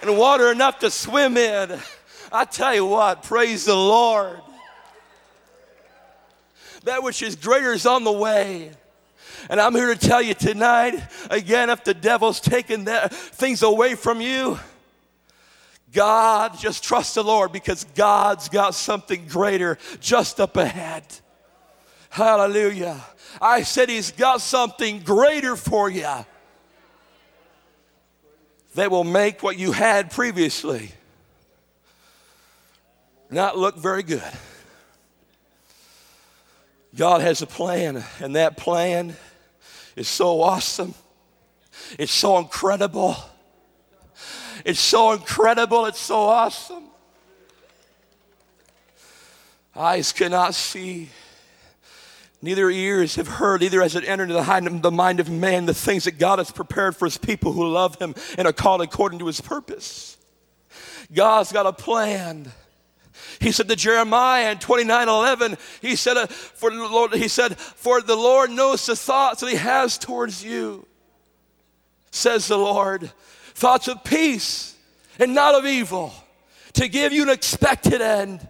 and 0.02 0.17
water 0.17 0.52
enough 0.52 0.80
to 0.80 0.91
swim 0.91 1.38
in. 1.38 1.80
I 2.32 2.45
tell 2.45 2.74
you 2.74 2.86
what, 2.86 3.24
praise 3.24 3.65
the 3.65 3.76
Lord. 3.76 4.41
That 6.84 7.04
which 7.04 7.21
is 7.21 7.36
greater 7.36 7.74
is 7.74 7.86
on 7.86 8.04
the 8.04 8.12
way. 8.12 8.71
And 9.50 9.60
I'm 9.60 9.74
here 9.74 9.93
to 9.93 10.00
tell 10.00 10.21
you 10.21 10.34
tonight, 10.34 11.02
again, 11.30 11.69
if 11.69 11.84
the 11.84 11.93
devil's 11.93 12.39
taking 12.39 12.86
that, 12.86 13.13
things 13.13 13.63
away 13.63 13.95
from 13.95 14.21
you, 14.21 14.60
God, 15.93 16.58
just 16.58 16.84
trust 16.84 17.15
the 17.15 17.23
Lord 17.23 17.51
because 17.51 17.84
God's 17.95 18.49
got 18.49 18.75
something 18.75 19.27
greater 19.27 19.77
just 19.99 20.39
up 20.39 20.58
ahead. 20.58 21.04
Hallelujah. 22.10 22.99
I 23.41 23.63
said 23.63 23.89
He's 23.89 24.12
got 24.12 24.41
something 24.41 24.99
greater 24.99 25.56
for 25.56 25.89
you 25.89 26.10
that 28.75 28.89
will 28.89 29.04
make 29.04 29.43
what 29.43 29.58
you 29.58 29.71
had 29.71 30.12
previously 30.12 30.91
not 33.32 33.58
look 33.58 33.77
very 33.77 34.04
good. 34.04 34.21
God 36.95 37.21
has 37.21 37.41
a 37.41 37.47
plan, 37.47 38.04
and 38.19 38.36
that 38.36 38.58
plan 38.58 39.15
is 39.95 40.10
so 40.10 40.41
awesome. 40.41 40.93
It's 41.97 42.12
so 42.12 42.38
incredible. 42.38 43.15
It's 44.65 44.80
so 44.80 45.12
incredible. 45.13 45.86
It's 45.86 46.00
so 46.00 46.21
awesome. 46.21 46.84
Eyes 49.76 50.12
cannot 50.12 50.54
see, 50.54 51.10
neither 52.41 52.69
ears 52.69 53.15
have 53.15 53.28
heard, 53.28 53.62
neither 53.62 53.82
has 53.82 53.95
it 53.95 54.04
entered 54.04 54.30
into 54.30 54.82
the 54.82 54.91
mind 54.91 55.19
of 55.21 55.30
man 55.30 55.65
the 55.65 55.74
things 55.74 56.04
that 56.04 56.19
God 56.19 56.39
has 56.39 56.52
prepared 56.52 56.95
for 56.95 57.06
his 57.06 57.17
people 57.17 57.54
who 57.54 57.67
love 57.67 57.95
him 57.95 58.13
and 58.38 58.47
are 58.47 58.54
called 58.54 58.82
according 58.82 59.19
to 59.19 59.28
his 59.28 59.39
purpose. 59.39 60.17
God's 61.13 61.54
got 61.54 61.65
a 61.65 61.74
plan. 61.74 62.52
He 63.39 63.52
said 63.52 63.69
to 63.69 63.76
Jeremiah 63.76 64.52
in 64.52 64.60
29 64.60 65.08
11, 65.08 65.58
he 65.82 65.95
said, 65.95 66.17
uh, 66.17 66.28
for 66.28 66.69
the 66.69 66.88
Lord, 66.88 67.13
he 67.13 67.28
said, 67.28 67.58
For 67.58 68.02
the 68.02 68.15
Lord 68.15 68.52
knows 68.52 68.86
the 68.86 68.95
thoughts 68.95 69.41
that 69.41 69.50
he 69.50 69.56
has 69.56 69.97
towards 69.97 70.43
you, 70.43 70.86
says 72.12 72.47
the 72.47 72.58
Lord. 72.58 73.12
Thoughts 73.53 73.87
of 73.87 74.03
peace 74.03 74.75
and 75.19 75.35
not 75.35 75.55
of 75.55 75.65
evil, 75.65 76.13
to 76.73 76.87
give 76.87 77.13
you 77.13 77.23
an 77.23 77.29
expected 77.29 78.01
end. 78.01 78.47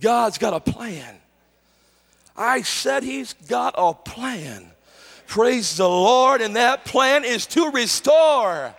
God's 0.00 0.38
got 0.38 0.54
a 0.54 0.60
plan. 0.60 1.16
I 2.36 2.62
said 2.62 3.02
he's 3.02 3.32
got 3.32 3.74
a 3.76 3.94
plan. 3.94 4.70
Praise 5.26 5.76
the 5.76 5.88
Lord, 5.88 6.40
and 6.40 6.56
that 6.56 6.84
plan 6.84 7.24
is 7.24 7.46
to 7.46 7.70
restore. 7.70 8.74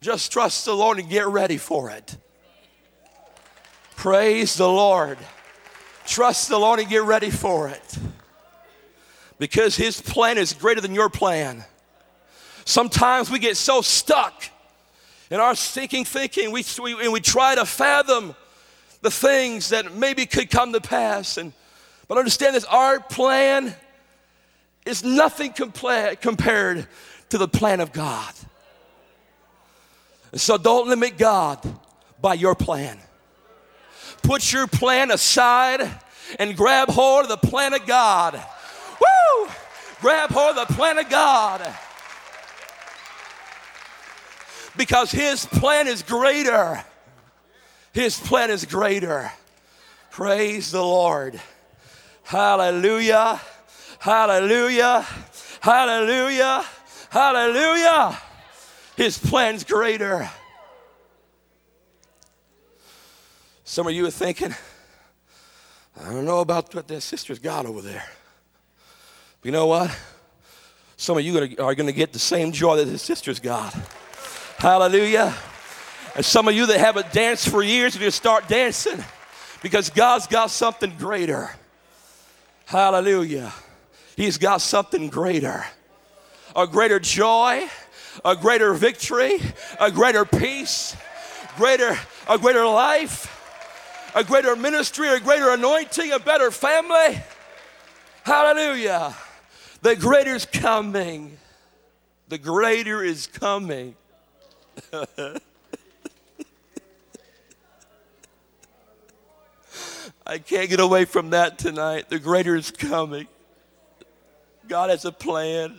Just 0.00 0.32
trust 0.32 0.64
the 0.64 0.74
Lord 0.74 0.98
and 0.98 1.08
get 1.08 1.26
ready 1.26 1.58
for 1.58 1.90
it. 1.90 2.16
Praise 3.96 4.56
the 4.56 4.68
Lord. 4.68 5.18
Trust 6.06 6.48
the 6.48 6.58
Lord 6.58 6.80
and 6.80 6.88
get 6.88 7.02
ready 7.02 7.30
for 7.30 7.68
it. 7.68 7.98
Because 9.38 9.76
His 9.76 10.00
plan 10.00 10.38
is 10.38 10.54
greater 10.54 10.80
than 10.80 10.94
your 10.94 11.10
plan. 11.10 11.64
Sometimes 12.70 13.28
we 13.28 13.40
get 13.40 13.56
so 13.56 13.80
stuck 13.80 14.44
in 15.28 15.40
our 15.40 15.56
thinking, 15.56 16.04
thinking, 16.04 16.52
we, 16.52 16.64
we, 16.80 17.02
and 17.02 17.12
we 17.12 17.18
try 17.18 17.56
to 17.56 17.66
fathom 17.66 18.36
the 19.02 19.10
things 19.10 19.70
that 19.70 19.92
maybe 19.96 20.24
could 20.24 20.50
come 20.50 20.72
to 20.72 20.80
pass. 20.80 21.36
And, 21.36 21.52
but 22.06 22.16
understand 22.16 22.54
this 22.54 22.64
our 22.66 23.00
plan 23.00 23.74
is 24.86 25.02
nothing 25.02 25.52
compla- 25.52 26.20
compared 26.20 26.86
to 27.30 27.38
the 27.38 27.48
plan 27.48 27.80
of 27.80 27.92
God. 27.92 28.32
And 30.30 30.40
so 30.40 30.56
don't 30.56 30.88
limit 30.88 31.18
God 31.18 31.58
by 32.20 32.34
your 32.34 32.54
plan. 32.54 33.00
Put 34.22 34.52
your 34.52 34.68
plan 34.68 35.10
aside 35.10 35.90
and 36.38 36.56
grab 36.56 36.88
hold 36.88 37.24
of 37.24 37.30
the 37.30 37.48
plan 37.48 37.74
of 37.74 37.84
God. 37.84 38.34
Woo! 39.00 39.48
Grab 40.00 40.30
hold 40.30 40.56
of 40.56 40.68
the 40.68 40.74
plan 40.74 40.98
of 40.98 41.10
God. 41.10 41.68
Because 44.80 45.10
His 45.10 45.44
plan 45.44 45.88
is 45.88 46.02
greater. 46.02 46.82
His 47.92 48.18
plan 48.18 48.50
is 48.50 48.64
greater. 48.64 49.30
Praise 50.10 50.72
the 50.72 50.80
Lord. 50.80 51.38
Hallelujah. 52.22 53.42
Hallelujah. 53.98 55.06
Hallelujah. 55.60 56.64
Hallelujah. 57.10 58.18
His 58.96 59.18
plan's 59.18 59.64
greater. 59.64 60.30
Some 63.64 63.86
of 63.86 63.92
you 63.92 64.06
are 64.06 64.10
thinking, 64.10 64.54
I 66.00 66.10
don't 66.10 66.24
know 66.24 66.40
about 66.40 66.74
what 66.74 66.88
that 66.88 67.02
sister's 67.02 67.38
got 67.38 67.66
over 67.66 67.82
there. 67.82 68.06
But 69.42 69.46
you 69.46 69.52
know 69.52 69.66
what? 69.66 69.94
Some 70.96 71.18
of 71.18 71.22
you 71.22 71.36
are 71.38 71.74
going 71.74 71.86
to 71.86 71.92
get 71.92 72.14
the 72.14 72.18
same 72.18 72.50
joy 72.50 72.76
that 72.76 72.88
his 72.88 73.02
sister's 73.02 73.40
got. 73.40 73.76
Hallelujah. 74.60 75.34
And 76.14 76.24
some 76.24 76.46
of 76.46 76.54
you 76.54 76.66
that 76.66 76.78
haven't 76.78 77.12
danced 77.12 77.48
for 77.48 77.62
years, 77.62 77.96
to 77.96 78.10
start 78.10 78.46
dancing 78.46 79.02
because 79.62 79.90
God's 79.90 80.26
got 80.26 80.50
something 80.50 80.96
greater. 80.98 81.50
Hallelujah. 82.66 83.52
He's 84.16 84.38
got 84.38 84.60
something 84.60 85.08
greater. 85.08 85.64
A 86.54 86.66
greater 86.66 87.00
joy, 87.00 87.68
a 88.24 88.36
greater 88.36 88.74
victory, 88.74 89.40
a 89.80 89.90
greater 89.90 90.24
peace, 90.24 90.96
greater, 91.56 91.98
a 92.28 92.38
greater 92.38 92.66
life 92.66 93.38
a 94.14 94.24
greater 94.24 94.56
ministry, 94.56 95.08
a 95.08 95.20
greater 95.20 95.50
anointing, 95.50 96.12
a 96.12 96.18
better 96.18 96.50
family. 96.50 97.22
Hallelujah. 98.24 99.14
The 99.82 99.96
greater 99.96 100.34
is 100.34 100.46
coming. 100.46 101.38
The 102.28 102.38
greater 102.38 103.02
is 103.02 103.26
coming. 103.26 103.96
I 110.26 110.38
can't 110.38 110.70
get 110.70 110.80
away 110.80 111.06
from 111.06 111.30
that 111.30 111.58
tonight. 111.58 112.08
The 112.08 112.18
greater 112.18 112.54
is 112.54 112.70
coming. 112.70 113.26
God 114.68 114.90
has 114.90 115.04
a 115.04 115.12
plan. 115.12 115.76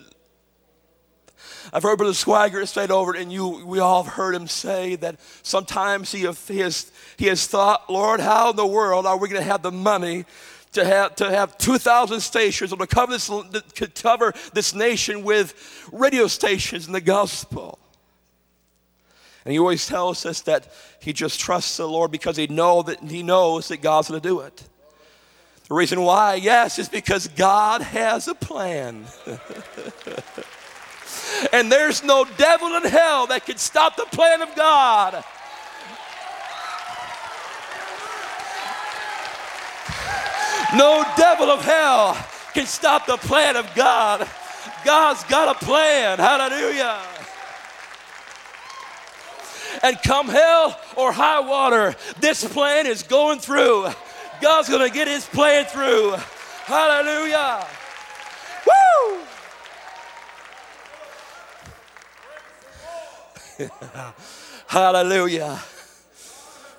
I've 1.71 1.83
heard 1.83 1.97
Brother 1.97 2.13
Swaggart 2.13 2.67
say 2.67 2.83
it 2.83 2.91
over, 2.91 3.15
and 3.15 3.31
you, 3.31 3.65
we 3.65 3.79
all 3.79 4.03
have 4.03 4.13
heard 4.13 4.35
him 4.35 4.47
say 4.47 4.95
that 4.97 5.19
sometimes 5.43 6.11
he, 6.11 6.27
he, 6.47 6.59
has, 6.59 6.91
he 7.17 7.27
has 7.27 7.47
thought, 7.47 7.89
Lord, 7.89 8.19
how 8.19 8.49
in 8.49 8.55
the 8.55 8.65
world 8.65 9.05
are 9.05 9.17
we 9.17 9.29
going 9.29 9.41
to 9.41 9.47
have 9.47 9.61
the 9.61 9.71
money 9.71 10.25
to 10.73 10.83
have, 10.83 11.15
to 11.15 11.29
have 11.29 11.57
2,000 11.57 12.19
stations 12.19 12.73
or 12.73 12.77
to 12.77 12.87
cover 12.87 13.13
this, 13.13 13.27
to 13.27 13.87
cover 13.87 14.33
this 14.53 14.73
nation 14.73 15.23
with 15.23 15.89
radio 15.91 16.27
stations 16.27 16.87
and 16.87 16.95
the 16.95 17.01
gospel? 17.01 17.79
And 19.43 19.51
he 19.51 19.59
always 19.59 19.87
tells 19.87 20.25
us 20.25 20.41
that 20.41 20.71
he 20.99 21.13
just 21.13 21.39
trusts 21.39 21.77
the 21.77 21.87
Lord 21.87 22.11
because 22.11 22.37
he, 22.37 22.47
know 22.47 22.83
that, 22.83 22.99
he 22.99 23.23
knows 23.23 23.69
that 23.69 23.81
God's 23.81 24.09
going 24.09 24.21
to 24.21 24.27
do 24.27 24.41
it. 24.41 24.63
The 25.67 25.75
reason 25.75 26.01
why, 26.01 26.35
yes, 26.35 26.77
is 26.77 26.89
because 26.89 27.27
God 27.29 27.81
has 27.81 28.27
a 28.27 28.35
plan. 28.35 29.05
And 31.53 31.71
there's 31.71 32.03
no 32.03 32.25
devil 32.37 32.75
in 32.75 32.83
hell 32.83 33.27
that 33.27 33.45
can 33.45 33.57
stop 33.57 33.95
the 33.95 34.05
plan 34.05 34.41
of 34.41 34.53
God. 34.55 35.23
No 40.75 41.03
devil 41.17 41.49
of 41.49 41.63
hell 41.63 42.13
can 42.53 42.65
stop 42.65 43.05
the 43.05 43.17
plan 43.17 43.57
of 43.57 43.67
God. 43.75 44.27
God's 44.85 45.23
got 45.25 45.55
a 45.55 45.65
plan. 45.65 46.17
Hallelujah. 46.17 47.01
And 49.83 50.01
come 50.01 50.27
hell 50.27 50.79
or 50.95 51.11
high 51.11 51.39
water, 51.39 51.95
this 52.19 52.43
plan 52.45 52.87
is 52.87 53.03
going 53.03 53.39
through. 53.39 53.87
God's 54.41 54.69
going 54.69 54.87
to 54.87 54.93
get 54.93 55.07
his 55.07 55.25
plan 55.25 55.65
through. 55.65 56.15
Hallelujah. 56.65 57.65
Woo! 58.67 59.19
Hallelujah. 64.67 65.59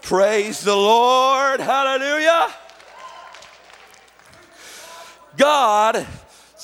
Praise 0.02 0.62
the 0.62 0.74
Lord. 0.74 1.60
Hallelujah. 1.60 2.52
God's 5.36 6.06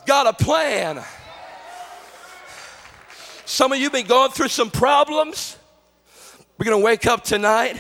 got 0.07 0.27
a 0.27 0.33
plan. 0.33 1.03
Some 3.45 3.73
of 3.73 3.79
you 3.79 3.85
have 3.85 3.93
been 3.93 4.07
going 4.07 4.31
through 4.31 4.49
some 4.49 4.71
problems. 4.71 5.57
We're 6.59 6.65
going 6.65 6.81
to 6.81 6.85
wake 6.85 7.07
up 7.07 7.23
tonight 7.23 7.77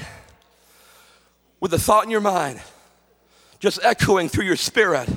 with 1.59 1.75
a 1.75 1.81
thought 1.81 2.05
in 2.05 2.13
your 2.13 2.21
mind, 2.21 2.61
just 3.59 3.81
echoing 3.83 4.29
through 4.29 4.45
your 4.45 4.55
spirit. 4.55 5.09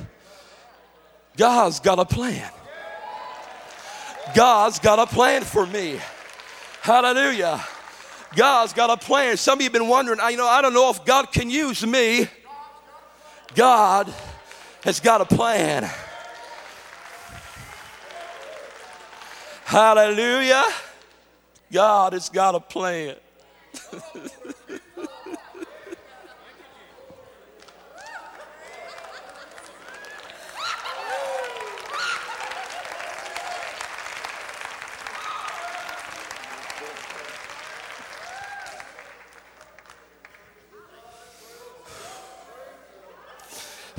God's 1.36 1.78
got 1.78 2.00
a 2.00 2.04
plan. 2.04 2.50
God's 4.34 4.80
got 4.80 4.98
a 4.98 5.06
plan 5.06 5.42
for 5.42 5.64
me. 5.64 6.00
Hallelujah. 6.80 7.64
God's 8.34 8.72
got 8.72 8.90
a 8.90 8.96
plan. 8.96 9.36
Some 9.36 9.58
of 9.58 9.60
you 9.60 9.66
have 9.66 9.72
been 9.72 9.86
wondering, 9.86 10.18
you 10.28 10.36
know, 10.36 10.48
I 10.48 10.60
don't 10.60 10.74
know 10.74 10.90
if 10.90 11.04
God 11.04 11.30
can 11.30 11.48
use 11.48 11.86
me. 11.86 12.26
God 13.54 14.12
has 14.82 14.98
got 14.98 15.20
a 15.20 15.24
plan. 15.24 15.88
Hallelujah. 19.64 20.64
God 21.70 22.12
has 22.14 22.28
got 22.28 22.56
a 22.56 22.60
plan. 22.60 23.14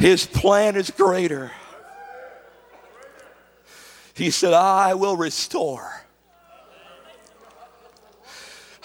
His 0.03 0.25
plan 0.25 0.75
is 0.75 0.91
greater. 0.91 1.51
He 4.13 4.32
said, 4.32 4.53
I 4.53 4.95
will 4.95 5.15
restore. 5.15 6.02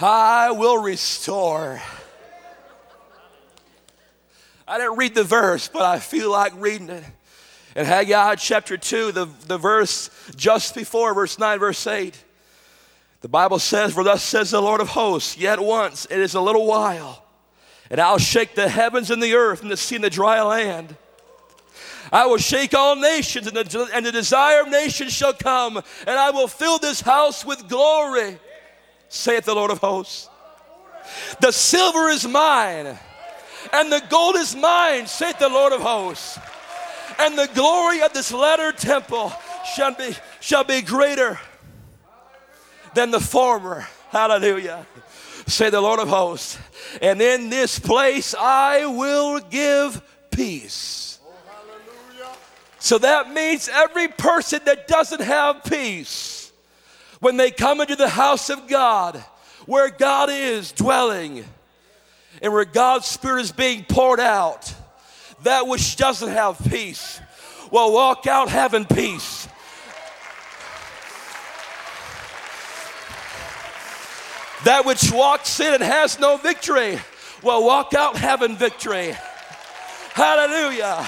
I 0.01 0.53
will 0.53 0.81
restore. 0.81 1.81
I 4.67 4.79
didn't 4.79 4.97
read 4.97 5.15
the 5.15 5.25
verse, 5.25 5.69
but 5.69 5.83
I 5.83 5.99
feel 5.99 6.31
like 6.31 6.53
reading 6.57 6.91
it. 6.91 7.05
In 7.75 7.85
Haggai 7.85 8.37
chapter 8.37 8.77
2, 8.77 9.13
the, 9.13 9.29
the 9.47 9.59
verse 9.59 10.11
just 10.37 10.75
before 10.75 11.15
verse 11.15 11.39
9, 11.39 11.59
verse 11.59 11.87
8, 11.87 12.23
the 13.21 13.29
Bible 13.29 13.59
says, 13.59 13.95
For 13.95 14.05
thus 14.05 14.23
says 14.23 14.51
the 14.51 14.61
Lord 14.61 14.81
of 14.81 14.89
hosts, 14.89 15.37
yet 15.37 15.59
once 15.59 16.07
it 16.11 16.19
is 16.19 16.35
a 16.35 16.41
little 16.41 16.67
while, 16.67 17.25
and 17.91 18.01
I'll 18.01 18.19
shake 18.19 18.55
the 18.55 18.69
heavens 18.69 19.11
and 19.11 19.23
the 19.23 19.35
earth 19.35 19.63
and 19.63 19.71
the 19.71 19.77
sea 19.77 19.97
and 19.97 20.05
the 20.05 20.11
dry 20.11 20.43
land. 20.43 20.97
I 22.13 22.27
will 22.27 22.39
shake 22.39 22.75
all 22.75 22.97
nations, 22.97 23.47
and 23.47 23.57
the, 23.57 23.91
and 23.93 24.07
the 24.07 24.13
desire 24.13 24.63
of 24.63 24.69
nations 24.69 25.13
shall 25.13 25.33
come, 25.33 25.77
and 25.77 26.19
I 26.19 26.31
will 26.31 26.49
fill 26.49 26.79
this 26.79 27.01
house 27.01 27.45
with 27.45 27.69
glory, 27.69 28.39
saith 29.09 29.44
the 29.44 29.55
Lord 29.55 29.71
of 29.71 29.79
hosts. 29.79 30.29
The 31.40 31.53
silver 31.53 32.09
is 32.09 32.27
mine, 32.27 32.99
and 33.73 33.92
the 33.92 34.03
gold 34.09 34.37
is 34.37 34.55
mine, 34.55 35.07
saith 35.07 35.38
the 35.38 35.49
Lord 35.49 35.73
of 35.73 35.81
hosts. 35.81 36.38
And 37.18 37.37
the 37.37 37.49
glory 37.55 38.03
of 38.03 38.12
this 38.12 38.33
latter 38.33 38.71
temple 38.73 39.33
shall 39.75 39.94
be, 39.94 40.14
shall 40.40 40.64
be 40.64 40.83
greater 40.83 41.38
than 42.94 43.11
the 43.11 43.21
former. 43.21 43.87
Hallelujah. 44.11 44.87
Say 45.47 45.71
the 45.71 45.81
Lord 45.81 45.99
of 45.99 46.09
hosts. 46.09 46.59
And 47.01 47.21
in 47.21 47.51
this 47.51 47.79
place 47.79 48.35
I 48.38 48.87
will 48.87 49.40
give 49.40 50.03
peace 50.31 51.18
oh, 51.25 52.37
so 52.79 52.99
that 52.99 53.33
means 53.33 53.68
every 53.68 54.09
person 54.09 54.61
that 54.66 54.87
doesn't 54.87 55.21
have 55.21 55.64
peace, 55.64 56.38
when 57.20 57.37
they 57.37 57.50
come 57.50 57.81
into 57.81 57.96
the 57.96 58.09
house 58.09 58.50
of 58.50 58.68
God, 58.68 59.22
where 59.66 59.90
God 59.90 60.31
is 60.31 60.72
dwelling, 60.72 61.44
and 62.40 62.52
where 62.52 62.64
God's 62.64 63.07
Spirit 63.07 63.42
is 63.42 63.52
being 63.52 63.85
poured 63.85 64.20
out, 64.20 64.72
that 65.42 65.66
which 65.66 65.96
doesn't 65.96 66.31
have 66.31 66.59
peace 66.68 67.20
will 67.70 67.92
walk 67.92 68.26
out 68.26 68.48
having 68.48 68.85
peace. 68.85 69.48
That 74.64 74.85
which 74.85 75.12
walks 75.12 75.61
in 75.61 75.74
and 75.74 75.83
has 75.83 76.18
no 76.18 76.37
victory 76.37 76.98
will 77.42 77.64
walk 77.64 77.94
out 77.94 78.16
having 78.16 78.57
victory. 78.57 79.14
Hallelujah. 80.14 81.07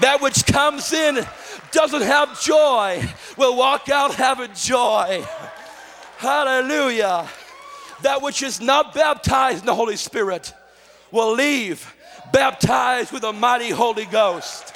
That 0.00 0.20
which 0.20 0.44
comes 0.46 0.92
in 0.92 1.26
doesn't 1.72 2.02
have 2.02 2.40
joy 2.40 3.02
will 3.36 3.56
walk 3.56 3.88
out 3.88 4.14
having 4.14 4.52
joy. 4.54 5.24
Hallelujah. 6.18 7.28
That 8.02 8.22
which 8.22 8.42
is 8.42 8.60
not 8.60 8.94
baptized 8.94 9.60
in 9.60 9.66
the 9.66 9.74
Holy 9.74 9.96
Spirit 9.96 10.52
will 11.10 11.32
leave 11.32 11.94
baptized 12.32 13.12
with 13.12 13.24
a 13.24 13.32
mighty 13.32 13.70
Holy 13.70 14.04
Ghost. 14.06 14.74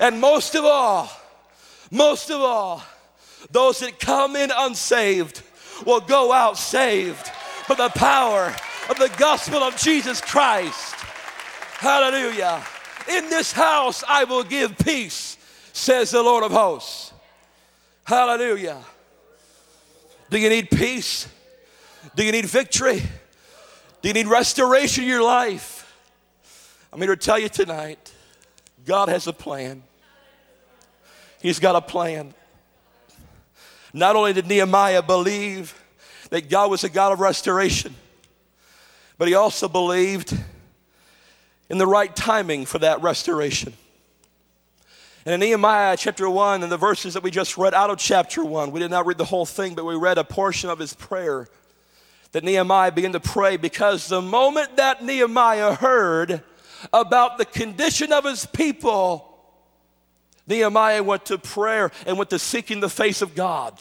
And 0.00 0.20
most 0.20 0.54
of 0.54 0.64
all, 0.64 1.10
most 1.90 2.30
of 2.30 2.40
all, 2.40 2.82
those 3.50 3.80
that 3.80 3.98
come 3.98 4.36
in 4.36 4.50
unsaved 4.54 5.42
will 5.84 6.00
go 6.00 6.32
out 6.32 6.56
saved 6.56 7.30
by 7.68 7.74
the 7.74 7.90
power 7.90 8.54
of 8.88 8.98
the 8.98 9.10
gospel 9.18 9.62
of 9.62 9.76
Jesus 9.76 10.20
Christ. 10.20 10.91
Hallelujah. 11.82 12.62
In 13.08 13.28
this 13.28 13.50
house 13.50 14.04
I 14.06 14.22
will 14.22 14.44
give 14.44 14.78
peace, 14.78 15.36
says 15.72 16.12
the 16.12 16.22
Lord 16.22 16.44
of 16.44 16.52
hosts. 16.52 17.12
Hallelujah. 18.04 18.78
Do 20.30 20.38
you 20.38 20.48
need 20.48 20.70
peace? 20.70 21.26
Do 22.14 22.24
you 22.24 22.30
need 22.30 22.46
victory? 22.46 23.02
Do 24.00 24.08
you 24.08 24.14
need 24.14 24.28
restoration 24.28 25.02
in 25.02 25.10
your 25.10 25.24
life? 25.24 25.92
I'm 26.92 27.00
here 27.00 27.16
to 27.16 27.20
tell 27.20 27.36
you 27.36 27.48
tonight 27.48 28.12
God 28.86 29.08
has 29.08 29.26
a 29.26 29.32
plan. 29.32 29.82
He's 31.40 31.58
got 31.58 31.74
a 31.74 31.80
plan. 31.80 32.32
Not 33.92 34.14
only 34.14 34.32
did 34.32 34.46
Nehemiah 34.46 35.02
believe 35.02 35.82
that 36.30 36.48
God 36.48 36.70
was 36.70 36.84
a 36.84 36.88
God 36.88 37.12
of 37.12 37.18
restoration, 37.18 37.96
but 39.18 39.26
he 39.26 39.34
also 39.34 39.66
believed 39.66 40.32
in 41.72 41.78
the 41.78 41.86
right 41.86 42.14
timing 42.14 42.66
for 42.66 42.78
that 42.80 43.00
restoration. 43.00 43.72
And 45.24 45.32
in 45.32 45.40
Nehemiah 45.40 45.96
chapter 45.96 46.28
1, 46.28 46.62
and 46.62 46.70
the 46.70 46.76
verses 46.76 47.14
that 47.14 47.22
we 47.22 47.30
just 47.30 47.56
read 47.56 47.72
out 47.72 47.88
of 47.88 47.96
chapter 47.96 48.44
1, 48.44 48.72
we 48.72 48.78
did 48.78 48.90
not 48.90 49.06
read 49.06 49.16
the 49.16 49.24
whole 49.24 49.46
thing, 49.46 49.74
but 49.74 49.86
we 49.86 49.96
read 49.96 50.18
a 50.18 50.24
portion 50.24 50.68
of 50.68 50.78
his 50.78 50.92
prayer 50.92 51.48
that 52.32 52.44
Nehemiah 52.44 52.92
began 52.92 53.12
to 53.12 53.20
pray 53.20 53.56
because 53.56 54.06
the 54.06 54.20
moment 54.20 54.76
that 54.76 55.02
Nehemiah 55.02 55.74
heard 55.74 56.42
about 56.92 57.38
the 57.38 57.46
condition 57.46 58.12
of 58.12 58.24
his 58.24 58.44
people, 58.44 59.34
Nehemiah 60.46 61.02
went 61.02 61.24
to 61.26 61.38
prayer 61.38 61.90
and 62.04 62.18
went 62.18 62.28
to 62.30 62.38
seeking 62.38 62.80
the 62.80 62.90
face 62.90 63.22
of 63.22 63.34
God. 63.34 63.80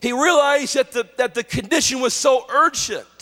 He 0.00 0.14
realized 0.14 0.76
that 0.76 0.92
the, 0.92 1.06
that 1.18 1.34
the 1.34 1.44
condition 1.44 2.00
was 2.00 2.14
so 2.14 2.46
urgent 2.48 3.19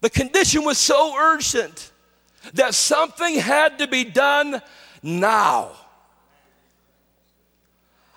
the 0.00 0.10
condition 0.10 0.64
was 0.64 0.78
so 0.78 1.16
urgent 1.16 1.90
that 2.54 2.74
something 2.74 3.34
had 3.34 3.78
to 3.78 3.86
be 3.86 4.04
done 4.04 4.62
now. 5.02 5.72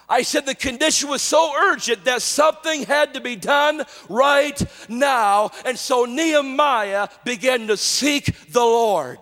I 0.07 0.23
said 0.23 0.45
the 0.45 0.55
condition 0.55 1.09
was 1.09 1.21
so 1.21 1.53
urgent 1.57 2.03
that 2.03 2.21
something 2.21 2.83
had 2.83 3.13
to 3.13 3.21
be 3.21 3.37
done 3.37 3.83
right 4.09 4.61
now. 4.89 5.51
And 5.65 5.79
so 5.79 6.03
Nehemiah 6.03 7.07
began 7.23 7.67
to 7.67 7.77
seek 7.77 8.51
the 8.51 8.59
Lord. 8.59 9.19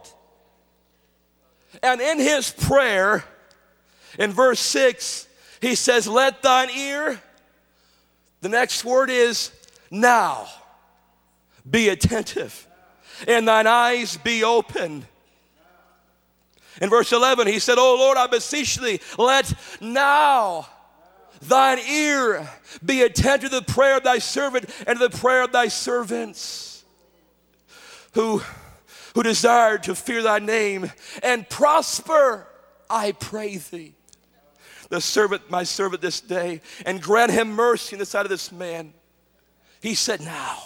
And 1.84 2.02
in 2.02 2.18
his 2.18 2.50
prayer, 2.50 3.24
in 4.18 4.32
verse 4.32 4.60
6, 4.60 5.28
he 5.62 5.76
says, 5.76 6.08
Let 6.08 6.42
thine 6.42 6.72
ear, 6.72 7.22
the 8.42 8.50
next 8.50 8.84
word 8.84 9.12
is 9.12 9.52
now 9.92 10.48
be 11.70 11.90
attentive, 11.90 12.68
and 13.28 13.48
thine 13.48 13.68
eyes 13.68 14.18
be 14.18 14.44
open. 14.44 15.06
In 16.82 16.90
verse 16.90 17.12
11, 17.12 17.48
he 17.48 17.60
said, 17.60 17.78
Oh 17.78 17.96
Lord, 17.98 18.18
I 18.18 18.28
beseech 18.28 18.78
thee, 18.78 19.00
let 19.18 19.54
now 19.82 20.68
thine 21.42 21.80
ear 21.80 22.50
be 22.84 23.02
attentive 23.02 23.50
to 23.50 23.56
the 23.60 23.66
prayer 23.66 23.98
of 23.98 24.04
thy 24.04 24.20
servant 24.20 24.66
and 24.86 25.00
to 25.00 25.08
the 25.08 25.18
prayer 25.18 25.44
of 25.44 25.52
thy 25.52 25.68
servants 25.68 26.70
who, 28.14 28.42
who 29.16 29.24
desire 29.24 29.78
to 29.80 29.96
fear 29.96 30.22
thy 30.22 30.40
name 30.40 30.92
and 31.24 31.48
prosper, 31.50 32.48
I 32.90 33.12
pray 33.14 33.58
thee. 33.58 33.94
The 34.90 35.02
servant, 35.02 35.52
my 35.52 35.64
servant 35.64 36.02
this 36.02 36.20
day, 36.20 36.62
and 36.86 37.02
grant 37.02 37.32
him 37.32 37.52
mercy 37.52 37.96
in 37.96 38.00
the 38.00 38.06
sight 38.06 38.26
of 38.26 38.30
this 38.30 38.52
man. 38.52 38.94
He 39.82 39.94
said, 39.94 40.22
Now. 40.22 40.64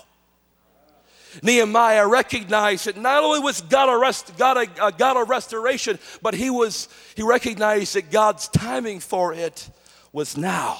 Nehemiah 1.42 2.08
recognized 2.08 2.86
that 2.86 2.98
not 2.98 3.24
only 3.24 3.40
was 3.40 3.62
God 3.62 3.90
a, 3.90 3.98
rest, 3.98 4.38
God 4.38 4.58
a, 4.58 4.88
a 4.88 4.92
God 4.92 5.18
of 5.18 5.30
restoration, 5.30 5.98
but 6.22 6.34
he, 6.34 6.50
was, 6.50 6.90
he 7.16 7.24
recognized 7.24 7.96
that 7.96 8.12
God's 8.12 8.48
timing 8.50 9.00
for 9.00 9.34
it 9.34 9.70
was 10.12 10.38
now. 10.38 10.80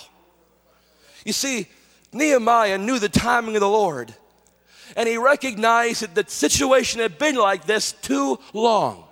You 1.26 1.34
see, 1.34 1.68
Nehemiah 2.12 2.78
knew 2.78 3.00
the 3.00 3.10
timing 3.10 3.56
of 3.56 3.62
the 3.62 3.70
Lord. 3.70 4.14
And 4.96 5.10
he 5.10 5.18
recognized 5.18 6.02
that 6.02 6.14
the 6.14 6.30
situation 6.30 7.00
had 7.00 7.18
been 7.18 7.36
like 7.36 7.66
this 7.66 7.94
too 7.94 8.40
long. 8.54 9.06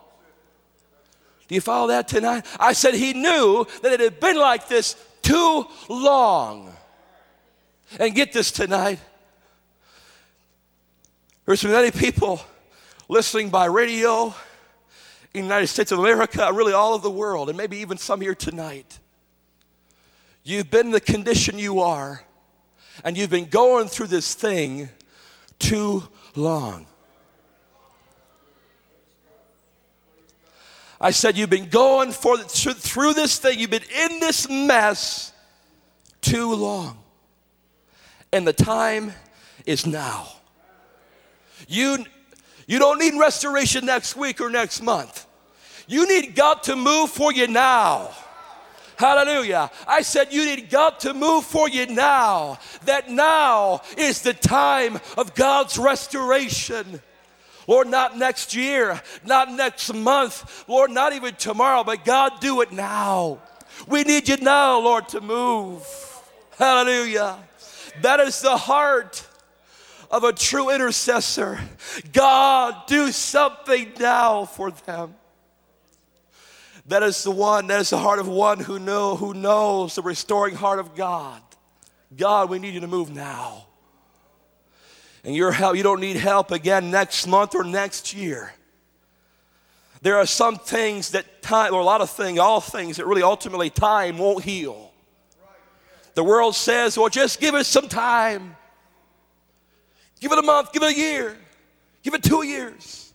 Do 1.47 1.56
you 1.56 1.62
follow 1.62 1.88
that 1.88 2.08
tonight? 2.08 2.45
I 2.60 2.73
said 2.73 2.93
he 2.93 3.13
knew 3.13 3.65
that 3.82 3.91
it 3.91 3.99
had 3.99 4.19
been 4.19 4.38
like 4.38 4.67
this 4.67 4.95
too 5.21 5.65
long. 5.89 6.73
And 7.99 8.15
get 8.15 8.32
this 8.32 8.51
tonight. 8.51 8.99
There's 11.52 11.66
many 11.66 11.92
people 11.92 12.40
listening 13.10 13.50
by 13.50 13.66
radio 13.66 14.28
in 15.34 15.42
the 15.42 15.48
United 15.48 15.68
States 15.68 15.92
of 15.92 16.00
America, 16.00 16.50
really 16.54 16.72
all 16.72 16.96
of 16.96 17.02
the 17.02 17.12
world, 17.12 17.50
and 17.50 17.58
maybe 17.58 17.76
even 17.80 17.98
some 17.98 18.22
here 18.22 18.34
tonight. 18.34 19.00
You've 20.46 20.72
been 20.72 20.92
the 20.92 21.02
condition 21.02 21.60
you 21.60 21.82
are, 21.82 22.24
and 23.04 23.18
you've 23.18 23.30
been 23.30 23.50
going 23.50 23.90
through 23.90 24.08
this 24.08 24.34
thing 24.34 24.88
too 25.60 26.04
long. 26.38 26.86
I 31.02 31.12
said, 31.12 31.36
You've 31.36 31.50
been 31.50 31.68
going 31.68 32.14
for, 32.14 32.38
through 32.38 33.14
this 33.14 33.40
thing, 33.40 33.60
you've 33.60 33.72
been 33.72 33.84
in 33.94 34.22
this 34.22 34.48
mess 34.50 35.34
too 36.22 36.56
long. 36.56 36.98
And 38.32 38.48
the 38.48 38.54
time 38.54 39.12
is 39.66 39.86
now. 39.86 40.30
You, 41.67 42.06
you 42.67 42.80
don't 42.80 43.00
need 43.00 43.17
restoration 43.19 43.86
next 43.86 44.15
week 44.15 44.41
or 44.41 44.50
next 44.50 44.82
month. 44.82 45.26
You 45.88 46.08
need 46.08 46.36
God 46.36 46.63
to 46.63 46.76
move 46.76 47.10
for 47.10 47.34
you 47.34 47.47
now. 47.47 48.12
Hallelujah. 48.95 49.71
I 49.88 50.04
said 50.04 50.32
you 50.32 50.45
need 50.45 50.69
God 50.69 51.00
to 51.00 51.13
move 51.13 51.43
for 51.43 51.67
you 51.67 51.88
now. 51.88 52.60
That 52.86 53.10
now 53.10 53.82
is 53.97 54.21
the 54.21 54.34
time 54.34 55.00
of 55.17 55.34
God's 55.34 55.78
restoration. 55.78 57.02
Lord, 57.67 57.88
not 57.88 58.17
next 58.17 58.56
year, 58.56 59.02
not 59.26 59.52
next 59.52 59.93
month, 59.93 60.65
Lord, 60.67 60.91
not 60.91 61.13
even 61.13 61.34
tomorrow, 61.36 61.84
but 61.84 62.06
God, 62.06 62.39
do 62.39 62.62
it 62.62 62.71
now. 62.71 63.39
We 63.88 64.04
need 64.04 64.30
you 64.30 64.38
now, 64.38 64.80
Lord, 64.80 65.08
to 65.10 65.21
move. 65.21 65.84
Hallelujah. 66.58 67.38
That 68.02 68.19
is 68.19 68.41
the 68.41 68.58
heart 68.58 69.28
of 70.12 70.24
a 70.26 70.34
true 70.34 70.69
intercessor. 70.69 71.60
God, 72.12 72.86
do 72.86 73.12
something 73.12 73.93
now 73.97 74.45
for 74.45 74.71
them. 74.71 75.15
That 76.88 77.04
is 77.04 77.24
the 77.24 77.32
one, 77.32 77.67
that 77.67 77.80
is 77.80 77.91
the 77.91 77.97
heart 77.97 78.19
of 78.19 78.28
one 78.28 78.60
who 78.60 78.78
know 78.78 79.15
who 79.15 79.34
knows 79.34 79.95
the 79.95 80.02
restoring 80.02 80.56
heart 80.56 80.80
of 80.80 80.95
God. 80.95 81.41
God, 82.15 82.50
we 82.50 82.60
need 82.60 82.74
you 82.74 82.82
to 82.82 82.88
move 82.88 83.10
now. 83.10 83.67
And 85.24 85.36
your 85.36 85.52
help, 85.52 85.78
you 85.78 85.84
don't 85.84 86.02
need 86.02 86.17
help 86.17 86.52
again 86.52 86.91
next 86.91 87.28
month 87.28 87.56
or 87.56 87.63
next 87.63 88.13
year. 88.13 88.54
There 90.02 90.17
are 90.17 90.26
some 90.26 90.58
things 90.58 91.12
that 91.12 91.43
time, 91.43 91.74
or 91.74 91.80
a 91.80 91.86
lot 91.86 92.02
of 92.02 92.10
things, 92.10 92.39
all 92.39 92.60
things 92.60 92.97
that 92.97 93.06
really 93.06 93.21
ultimately 93.21 93.69
time 93.69 94.17
won't 94.17 94.43
heal. 94.43 94.91
The 96.15 96.24
world 96.24 96.56
says, 96.56 96.97
well, 96.97 97.08
just 97.08 97.39
give 97.39 97.54
us 97.54 97.67
some 97.67 97.88
time. 97.88 98.58
Give 100.22 100.32
it 100.32 100.38
a 100.38 100.44
month, 100.44 100.72
give 100.72 100.84
it 100.84 100.96
a 100.96 100.98
year, 100.98 101.36
give 102.04 102.14
it 102.14 102.24
two 102.24 102.46
years. 102.46 103.12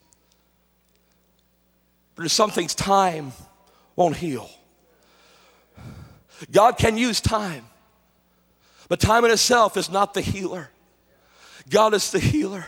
But 2.14 2.23
there's 2.23 2.33
some 2.33 2.51
things 2.51 2.75
time 2.75 3.33
won't 3.95 4.16
heal. 4.16 4.51
God 6.51 6.77
can 6.77 6.99
use 6.99 7.21
time, 7.21 7.64
but 8.88 9.01
time 9.01 9.25
in 9.25 9.31
itself 9.31 9.77
is 9.77 9.88
not 9.88 10.12
the 10.12 10.21
healer. 10.21 10.69
God 11.71 11.95
is 11.95 12.11
the 12.11 12.19
healer. 12.19 12.66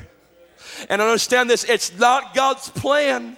And 0.89 1.03
understand 1.03 1.51
this 1.51 1.65
it's 1.65 1.99
not 1.99 2.35
God's 2.35 2.71
plan 2.71 3.37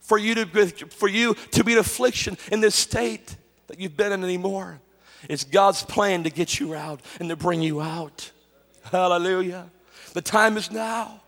for 0.00 0.16
you 0.16 0.34
to, 0.36 0.66
for 0.66 1.08
you 1.08 1.34
to 1.52 1.64
be 1.64 1.72
in 1.72 1.78
affliction 1.78 2.38
in 2.52 2.60
this 2.60 2.74
state 2.74 3.36
that 3.66 3.80
you've 3.80 3.96
been 3.96 4.12
in 4.12 4.22
anymore. 4.22 4.80
It's 5.28 5.44
God's 5.44 5.82
plan 5.82 6.22
to 6.24 6.30
get 6.30 6.60
you 6.60 6.74
out 6.74 7.00
and 7.18 7.28
to 7.28 7.36
bring 7.36 7.60
you 7.60 7.80
out. 7.80 8.30
Hallelujah. 8.84 9.70
The 10.14 10.22
time 10.22 10.56
is 10.56 10.70
now. 10.70 11.20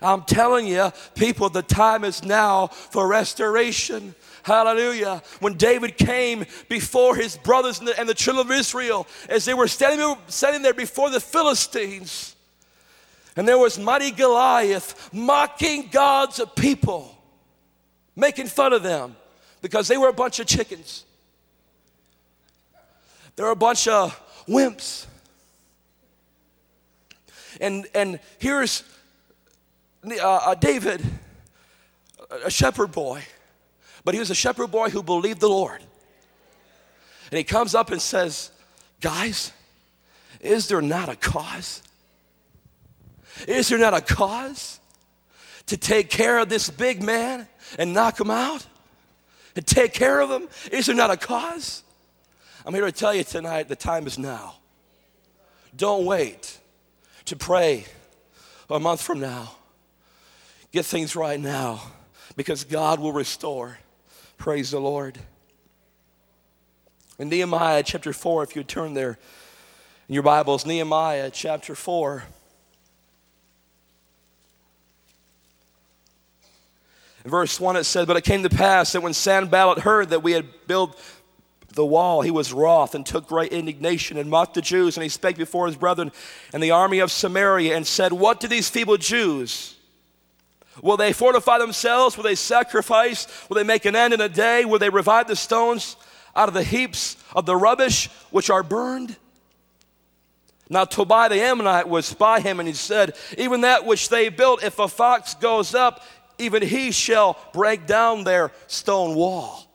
I'm 0.00 0.22
telling 0.22 0.66
you, 0.66 0.92
people, 1.14 1.48
the 1.48 1.62
time 1.62 2.04
is 2.04 2.22
now 2.22 2.68
for 2.68 3.08
restoration. 3.08 4.14
Hallelujah. 4.42 5.22
When 5.40 5.54
David 5.54 5.96
came 5.96 6.46
before 6.68 7.16
his 7.16 7.36
brothers 7.36 7.80
and 7.80 7.88
the, 7.88 7.98
and 7.98 8.08
the 8.08 8.14
children 8.14 8.46
of 8.46 8.52
Israel, 8.52 9.06
as 9.28 9.44
they 9.44 9.54
were 9.54 9.68
standing, 9.68 10.16
standing 10.28 10.62
there 10.62 10.74
before 10.74 11.10
the 11.10 11.20
Philistines, 11.20 12.36
and 13.36 13.46
there 13.46 13.58
was 13.58 13.78
mighty 13.78 14.10
Goliath 14.10 15.10
mocking 15.12 15.88
God's 15.90 16.40
people, 16.56 17.16
making 18.16 18.46
fun 18.46 18.72
of 18.72 18.82
them 18.82 19.16
because 19.60 19.88
they 19.88 19.96
were 19.96 20.08
a 20.08 20.12
bunch 20.12 20.40
of 20.40 20.46
chickens. 20.46 21.04
They 23.36 23.42
were 23.42 23.50
a 23.50 23.56
bunch 23.56 23.86
of 23.86 24.18
wimps. 24.48 25.06
And, 27.60 27.86
and 27.94 28.20
here's 28.38 28.82
uh, 30.04 30.24
uh 30.24 30.54
David, 30.54 31.04
a 32.44 32.50
shepherd 32.50 32.92
boy 32.92 33.22
but 34.08 34.14
he 34.14 34.20
was 34.20 34.30
a 34.30 34.34
shepherd 34.34 34.68
boy 34.68 34.88
who 34.88 35.02
believed 35.02 35.38
the 35.38 35.50
Lord. 35.50 35.82
And 37.30 37.36
he 37.36 37.44
comes 37.44 37.74
up 37.74 37.90
and 37.90 38.00
says, 38.00 38.50
Guys, 39.02 39.52
is 40.40 40.66
there 40.68 40.80
not 40.80 41.10
a 41.10 41.16
cause? 41.16 41.82
Is 43.46 43.68
there 43.68 43.78
not 43.78 43.92
a 43.92 44.00
cause 44.00 44.80
to 45.66 45.76
take 45.76 46.08
care 46.08 46.38
of 46.38 46.48
this 46.48 46.70
big 46.70 47.02
man 47.02 47.46
and 47.78 47.92
knock 47.92 48.18
him 48.18 48.30
out? 48.30 48.66
And 49.54 49.66
take 49.66 49.92
care 49.92 50.22
of 50.22 50.30
him? 50.30 50.48
Is 50.72 50.86
there 50.86 50.94
not 50.94 51.10
a 51.10 51.16
cause? 51.18 51.82
I'm 52.64 52.72
here 52.72 52.86
to 52.86 52.92
tell 52.92 53.14
you 53.14 53.24
tonight 53.24 53.68
the 53.68 53.76
time 53.76 54.06
is 54.06 54.18
now. 54.18 54.54
Don't 55.76 56.06
wait 56.06 56.58
to 57.28 57.36
pray 57.36 57.84
a 58.70 58.80
month 58.80 59.02
from 59.02 59.20
now. 59.20 59.52
Get 60.72 60.84
things 60.84 61.14
right 61.14 61.38
now 61.38 61.80
because 62.36 62.64
God 62.64 63.00
will 63.00 63.12
restore. 63.12 63.78
Praise 64.36 64.70
the 64.70 64.80
Lord. 64.80 65.18
In 67.18 67.28
Nehemiah 67.28 67.82
chapter 67.82 68.12
4, 68.12 68.44
if 68.44 68.56
you 68.56 68.62
turn 68.62 68.94
there 68.94 69.18
in 70.08 70.14
your 70.14 70.22
Bibles, 70.22 70.64
Nehemiah 70.64 71.30
chapter 71.30 71.74
4. 71.74 72.24
In 77.24 77.30
verse 77.30 77.60
1 77.60 77.76
it 77.76 77.84
says, 77.84 78.06
But 78.06 78.16
it 78.16 78.24
came 78.24 78.42
to 78.42 78.50
pass 78.50 78.92
that 78.92 79.02
when 79.02 79.12
Sanballat 79.12 79.80
heard 79.80 80.10
that 80.10 80.22
we 80.22 80.32
had 80.32 80.46
built 80.66 80.98
the 81.78 81.86
wall, 81.86 82.20
he 82.20 82.30
was 82.30 82.52
wroth 82.52 82.94
and 82.94 83.06
took 83.06 83.26
great 83.26 83.52
indignation 83.52 84.18
and 84.18 84.28
mocked 84.28 84.54
the 84.54 84.60
Jews. 84.60 84.96
And 84.96 85.02
he 85.02 85.08
spake 85.08 85.36
before 85.36 85.66
his 85.66 85.76
brethren 85.76 86.12
and 86.52 86.62
the 86.62 86.72
army 86.72 86.98
of 86.98 87.10
Samaria 87.10 87.74
and 87.74 87.86
said, 87.86 88.12
What 88.12 88.40
do 88.40 88.48
these 88.48 88.68
feeble 88.68 88.98
Jews? 88.98 89.76
Will 90.82 90.96
they 90.96 91.12
fortify 91.12 91.58
themselves? 91.58 92.16
Will 92.16 92.24
they 92.24 92.34
sacrifice? 92.34 93.26
Will 93.48 93.56
they 93.56 93.64
make 93.64 93.84
an 93.84 93.96
end 93.96 94.12
in 94.12 94.20
a 94.20 94.28
day? 94.28 94.64
Will 94.64 94.78
they 94.78 94.90
revive 94.90 95.28
the 95.28 95.36
stones 95.36 95.96
out 96.36 96.48
of 96.48 96.54
the 96.54 96.62
heaps 96.62 97.16
of 97.34 97.46
the 97.46 97.56
rubbish 97.56 98.08
which 98.30 98.50
are 98.50 98.62
burned? 98.62 99.16
Now 100.68 100.84
Tobiah 100.84 101.30
the 101.30 101.40
Ammonite 101.40 101.88
was 101.88 102.12
by 102.12 102.40
him, 102.40 102.60
and 102.60 102.68
he 102.68 102.74
said, 102.74 103.16
Even 103.38 103.62
that 103.62 103.86
which 103.86 104.08
they 104.08 104.28
built, 104.28 104.62
if 104.62 104.78
a 104.78 104.88
fox 104.88 105.34
goes 105.34 105.74
up, 105.74 106.02
even 106.38 106.62
he 106.62 106.90
shall 106.90 107.38
break 107.52 107.86
down 107.86 108.24
their 108.24 108.52
stone 108.66 109.14
wall. 109.14 109.67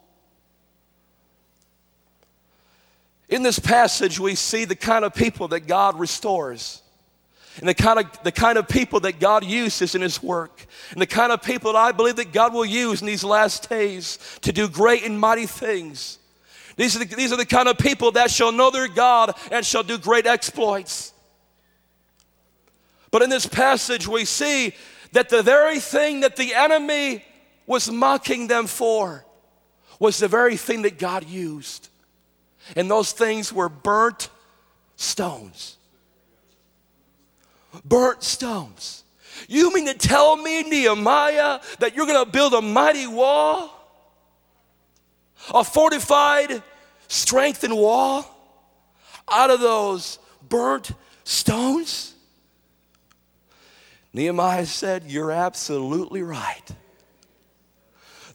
In 3.33 3.41
this 3.41 3.57
passage, 3.57 4.19
we 4.19 4.35
see 4.35 4.63
the 4.63 4.75
kind 4.75 5.03
of 5.03 5.15
people 5.15 5.47
that 5.47 5.61
God 5.61 5.97
restores 5.97 6.83
and 7.57 7.67
the 7.67 7.73
kind 7.73 7.97
of 7.97 8.23
the 8.23 8.31
kind 8.31 8.59
of 8.59 8.67
people 8.67 8.99
that 8.99 9.19
God 9.19 9.43
uses 9.43 9.95
in 9.95 10.03
his 10.03 10.21
work 10.21 10.67
and 10.91 11.01
the 11.01 11.07
kind 11.07 11.31
of 11.31 11.41
people 11.41 11.73
that 11.73 11.79
I 11.79 11.93
believe 11.93 12.17
that 12.17 12.31
God 12.31 12.53
will 12.53 12.63
use 12.63 13.01
in 13.01 13.07
these 13.07 13.23
last 13.23 13.67
days 13.67 14.19
to 14.41 14.53
do 14.53 14.67
great 14.69 15.03
and 15.03 15.19
mighty 15.19 15.47
things. 15.47 16.19
These 16.75 16.95
are 16.95 16.99
the, 16.99 17.05
these 17.05 17.33
are 17.33 17.37
the 17.37 17.43
kind 17.47 17.67
of 17.67 17.79
people 17.79 18.11
that 18.11 18.29
shall 18.29 18.51
know 18.51 18.69
their 18.69 18.87
God 18.87 19.33
and 19.49 19.65
shall 19.65 19.81
do 19.81 19.97
great 19.97 20.27
exploits. 20.27 21.11
But 23.09 23.23
in 23.23 23.31
this 23.31 23.47
passage 23.47 24.07
we 24.07 24.25
see 24.25 24.75
that 25.13 25.29
the 25.29 25.41
very 25.41 25.79
thing 25.79 26.19
that 26.19 26.35
the 26.35 26.53
enemy 26.53 27.25
was 27.65 27.89
mocking 27.89 28.45
them 28.45 28.67
for 28.67 29.25
was 29.97 30.19
the 30.19 30.27
very 30.27 30.55
thing 30.55 30.83
that 30.83 30.99
God 30.99 31.27
used. 31.27 31.89
And 32.75 32.89
those 32.89 33.11
things 33.11 33.51
were 33.51 33.69
burnt 33.69 34.29
stones 34.95 35.77
burnt 37.83 38.23
stones. 38.23 39.03
You 39.47 39.73
mean 39.73 39.87
to 39.87 39.93
tell 39.93 40.35
me, 40.35 40.63
Nehemiah, 40.63 41.59
that 41.79 41.95
you're 41.95 42.05
going 42.05 42.23
to 42.23 42.31
build 42.31 42.53
a 42.53 42.61
mighty 42.61 43.07
wall? 43.07 43.79
A 45.53 45.63
fortified, 45.63 46.61
strengthened 47.07 47.75
wall 47.75 48.25
out 49.27 49.49
of 49.49 49.59
those 49.59 50.19
burnt 50.47 50.91
stones? 51.23 52.13
Nehemiah 54.13 54.65
said, 54.65 55.03
You're 55.07 55.31
absolutely 55.31 56.21
right. 56.21 56.63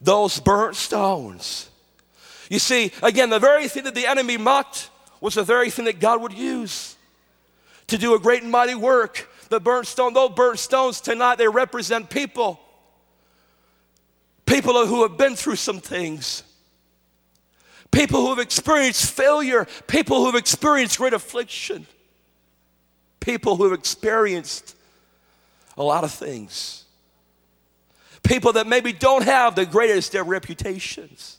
Those 0.01 0.41
burnt 0.41 0.77
stones. 0.77 1.71
You 2.51 2.59
see, 2.59 2.93
again, 3.03 3.31
the 3.31 3.39
very 3.39 3.69
thing 3.69 3.85
that 3.85 3.95
the 3.95 4.07
enemy 4.07 4.37
mocked 4.37 4.91
was 5.21 5.35
the 5.35 5.43
very 5.43 5.71
thing 5.71 5.85
that 5.87 6.01
God 6.01 6.23
would 6.23 6.33
use 6.33 6.97
to 7.89 7.99
do 7.99 8.15
a 8.15 8.19
great 8.19 8.43
and 8.43 8.51
mighty 8.51 8.75
work. 8.75 9.29
The 9.49 9.61
burnt 9.61 9.87
stone, 9.87 10.13
those 10.13 10.33
burnt 10.35 10.59
stones 10.59 11.01
tonight, 11.01 11.37
they 11.37 11.49
represent 11.49 12.11
people. 12.11 12.61
People 14.47 14.87
who 14.87 15.03
have 15.03 15.19
been 15.19 15.37
through 15.37 15.57
some 15.57 15.81
things. 15.81 16.43
People 17.91 18.21
who 18.21 18.31
have 18.31 18.39
experienced 18.39 19.11
failure. 19.11 19.67
People 19.87 20.19
who 20.21 20.27
have 20.27 20.35
experienced 20.35 20.99
great 20.99 21.13
affliction. 21.13 21.87
People 23.21 23.57
who 23.57 23.65
have 23.65 23.73
experienced 23.79 24.75
a 25.77 25.83
lot 25.83 26.05
of 26.05 26.13
things. 26.13 26.85
People 28.23 28.53
that 28.55 28.67
maybe 28.67 28.93
don't 28.93 29.25
have 29.25 29.55
the 29.55 29.65
greatest 29.67 30.15
of 30.15 30.29
reputations. 30.29 31.38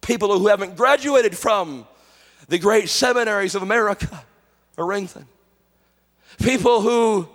People 0.00 0.38
who 0.38 0.48
haven't 0.48 0.76
graduated 0.76 1.36
from 1.36 1.86
the 2.48 2.58
great 2.58 2.88
seminaries 2.88 3.54
of 3.54 3.62
America 3.62 4.24
or 4.76 4.92
England. 4.92 5.26
People 6.38 6.80
who 6.80 7.28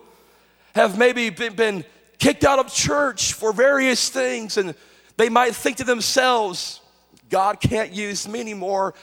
have 0.74 0.98
maybe 0.98 1.30
been, 1.30 1.54
been 1.54 1.86
kicked 2.18 2.44
out 2.44 2.60
of 2.60 2.74
church 2.74 3.34
for 3.34 3.54
various 3.54 4.10
things 4.10 4.58
and 4.58 4.76
they 5.18 5.30
might 5.30 5.56
think 5.56 5.78
to 5.78 5.84
themselves, 5.84 6.82
God 7.30 7.60
can't 7.62 7.92
use 7.92 8.28
me 8.28 8.40
anymore. 8.40 8.94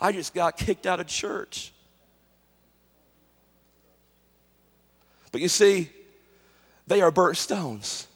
I 0.00 0.12
just 0.12 0.34
got 0.34 0.56
kicked 0.56 0.86
out 0.86 1.00
of 1.00 1.06
church. 1.06 1.72
But 5.32 5.40
you 5.40 5.48
see, 5.48 5.90
they 6.86 7.00
are 7.00 7.10
burnt 7.10 7.36
stones. 7.36 8.06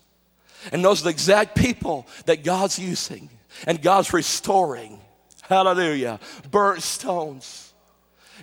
And 0.73 0.85
those 0.85 1.01
are 1.01 1.05
the 1.05 1.11
exact 1.11 1.57
people 1.57 2.07
that 2.27 2.45
God's 2.45 2.79
using 2.79 3.31
and 3.67 3.81
God's 3.81 4.13
restoring. 4.13 5.01
Hallelujah. 5.43 6.21
Burnt 6.51 6.83
stones. 6.83 7.73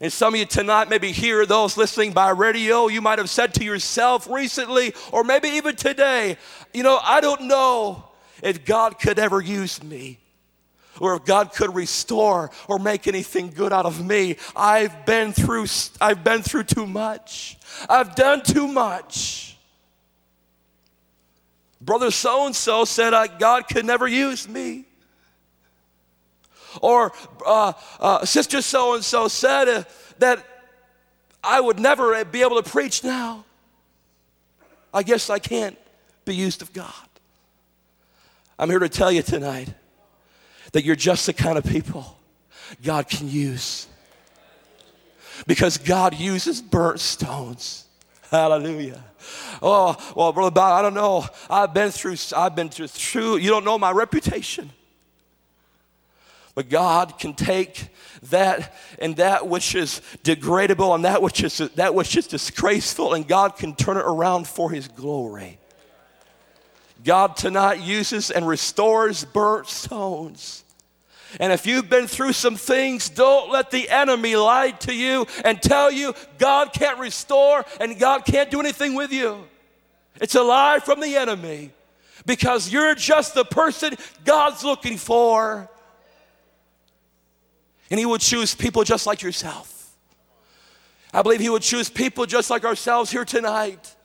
And 0.01 0.11
some 0.11 0.33
of 0.33 0.39
you 0.39 0.45
tonight, 0.45 0.89
maybe 0.89 1.11
hear 1.11 1.45
those 1.45 1.77
listening 1.77 2.11
by 2.11 2.31
radio, 2.31 2.87
you 2.87 3.01
might 3.01 3.19
have 3.19 3.29
said 3.29 3.53
to 3.55 3.63
yourself 3.63 4.27
recently, 4.27 4.93
or 5.11 5.23
maybe 5.23 5.47
even 5.49 5.75
today, 5.75 6.37
you 6.73 6.83
know, 6.83 6.99
I 7.01 7.21
don't 7.21 7.43
know 7.43 8.03
if 8.43 8.65
God 8.65 8.99
could 8.99 9.19
ever 9.19 9.39
use 9.39 9.81
me 9.81 10.19
or 10.99 11.15
if 11.15 11.25
God 11.25 11.53
could 11.53 11.73
restore 11.75 12.51
or 12.67 12.79
make 12.79 13.07
anything 13.07 13.51
good 13.51 13.71
out 13.71 13.85
of 13.85 14.05
me. 14.05 14.37
I've 14.55 15.05
been 15.05 15.33
through 15.33 15.67
I've 15.99 16.23
been 16.23 16.41
through 16.41 16.63
too 16.63 16.87
much. 16.87 17.57
I've 17.89 18.15
done 18.15 18.43
too 18.43 18.67
much. 18.67 19.57
Brother 21.81 22.11
so 22.11 22.45
and 22.45 22.55
so 22.55 22.85
said 22.85 23.13
God 23.39 23.67
could 23.67 23.85
never 23.85 24.07
use 24.07 24.47
me. 24.47 24.84
Or 26.81 27.13
uh, 27.45 27.73
uh, 27.99 28.25
sister 28.25 28.61
so 28.61 28.95
and 28.95 29.03
so 29.03 29.27
said 29.27 29.67
uh, 29.67 29.83
that 30.19 30.45
I 31.43 31.59
would 31.59 31.79
never 31.79 32.23
be 32.25 32.41
able 32.41 32.61
to 32.61 32.69
preach 32.69 33.03
now. 33.03 33.45
I 34.93 35.03
guess 35.03 35.29
I 35.29 35.39
can't 35.39 35.77
be 36.23 36.35
used 36.35 36.61
of 36.61 36.73
God. 36.73 36.93
I'm 38.57 38.69
here 38.69 38.79
to 38.79 38.89
tell 38.89 39.11
you 39.11 39.21
tonight 39.21 39.69
that 40.71 40.85
you're 40.85 40.95
just 40.95 41.25
the 41.25 41.33
kind 41.33 41.57
of 41.57 41.65
people 41.65 42.17
God 42.83 43.09
can 43.09 43.29
use. 43.29 43.87
Because 45.45 45.77
God 45.77 46.17
uses 46.17 46.61
burnt 46.61 46.99
stones. 46.99 47.85
Hallelujah. 48.31 49.03
Oh, 49.61 49.95
well, 50.15 50.31
Brother 50.31 50.51
Bob, 50.51 50.79
I 50.79 50.81
don't 50.81 50.93
know. 50.93 51.25
I've 51.49 51.73
been 51.73 51.91
through, 51.91 52.15
I've 52.35 52.55
been 52.55 52.69
through, 52.69 52.87
through, 52.87 53.37
you 53.37 53.49
don't 53.49 53.65
know 53.65 53.77
my 53.77 53.91
reputation. 53.91 54.71
But 56.55 56.69
God 56.69 57.19
can 57.19 57.33
take 57.33 57.89
that 58.23 58.73
and 58.97 59.17
that 59.17 59.47
which 59.47 59.75
is 59.75 60.01
degradable 60.23 60.95
and 60.95 61.03
that 61.03 61.21
which 61.21 61.43
is 61.43 61.57
that 61.57 61.93
which 61.93 62.15
is 62.15 62.27
disgraceful, 62.27 63.13
and 63.13 63.27
God 63.27 63.57
can 63.57 63.75
turn 63.75 63.97
it 63.97 64.05
around 64.05 64.47
for 64.47 64.71
his 64.71 64.87
glory. 64.87 65.59
God 67.03 67.35
tonight 67.37 67.81
uses 67.81 68.31
and 68.31 68.47
restores 68.47 69.25
burnt 69.25 69.67
stones. 69.67 70.63
And 71.39 71.51
if 71.51 71.67
you've 71.67 71.89
been 71.89 72.07
through 72.07 72.31
some 72.31 72.55
things, 72.55 73.09
don't 73.09 73.51
let 73.51 73.69
the 73.69 73.89
enemy 73.89 74.37
lie 74.37 74.71
to 74.71 74.95
you 74.95 75.27
and 75.43 75.61
tell 75.61 75.91
you 75.91 76.13
God 76.37 76.71
can't 76.71 76.97
restore 76.97 77.65
and 77.81 77.99
God 77.99 78.25
can't 78.25 78.49
do 78.49 78.61
anything 78.61 78.95
with 78.95 79.11
you. 79.11 79.43
It's 80.21 80.35
a 80.35 80.41
lie 80.41 80.79
from 80.79 81.01
the 81.01 81.17
enemy 81.17 81.71
because 82.25 82.71
you're 82.71 82.95
just 82.95 83.35
the 83.35 83.43
person 83.43 83.95
God's 84.23 84.63
looking 84.63 84.97
for. 84.97 85.69
And 87.95 87.99
He 88.01 88.05
would 88.05 88.19
choose 88.19 88.53
people 88.53 88.83
just 88.83 89.07
like 89.07 89.21
yourself. 89.21 89.95
I 91.13 91.21
believe 91.21 91.39
He 91.39 91.49
would 91.49 91.61
choose 91.61 91.89
people 91.89 92.25
just 92.25 92.49
like 92.49 92.65
ourselves 92.65 93.09
here 93.09 93.23
tonight 93.23 93.95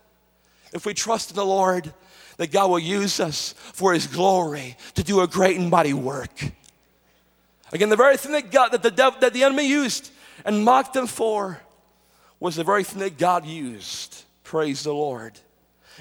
if 0.72 0.86
we 0.86 0.94
trust 0.94 1.30
in 1.30 1.34
the 1.34 1.44
Lord 1.44 1.92
that 2.36 2.52
God 2.52 2.70
will 2.70 2.78
use 2.78 3.18
us 3.18 3.52
for 3.58 3.92
His 3.92 4.06
glory 4.06 4.76
to 4.94 5.02
do 5.02 5.22
a 5.22 5.26
great 5.26 5.56
and 5.56 5.70
mighty 5.70 5.92
work. 5.92 6.30
Again, 7.72 7.88
the 7.88 7.96
very 7.96 8.16
thing 8.16 8.30
that 8.30 8.52
God, 8.52 8.68
that 8.68 8.84
the 8.84 8.92
devil, 8.92 9.18
that 9.22 9.32
the 9.32 9.42
enemy 9.42 9.66
used 9.66 10.12
and 10.44 10.64
mocked 10.64 10.94
them 10.94 11.08
for 11.08 11.60
was 12.38 12.54
the 12.54 12.62
very 12.62 12.84
thing 12.84 13.00
that 13.00 13.18
God 13.18 13.44
used. 13.44 14.22
Praise 14.44 14.84
the 14.84 14.94
Lord. 14.94 15.36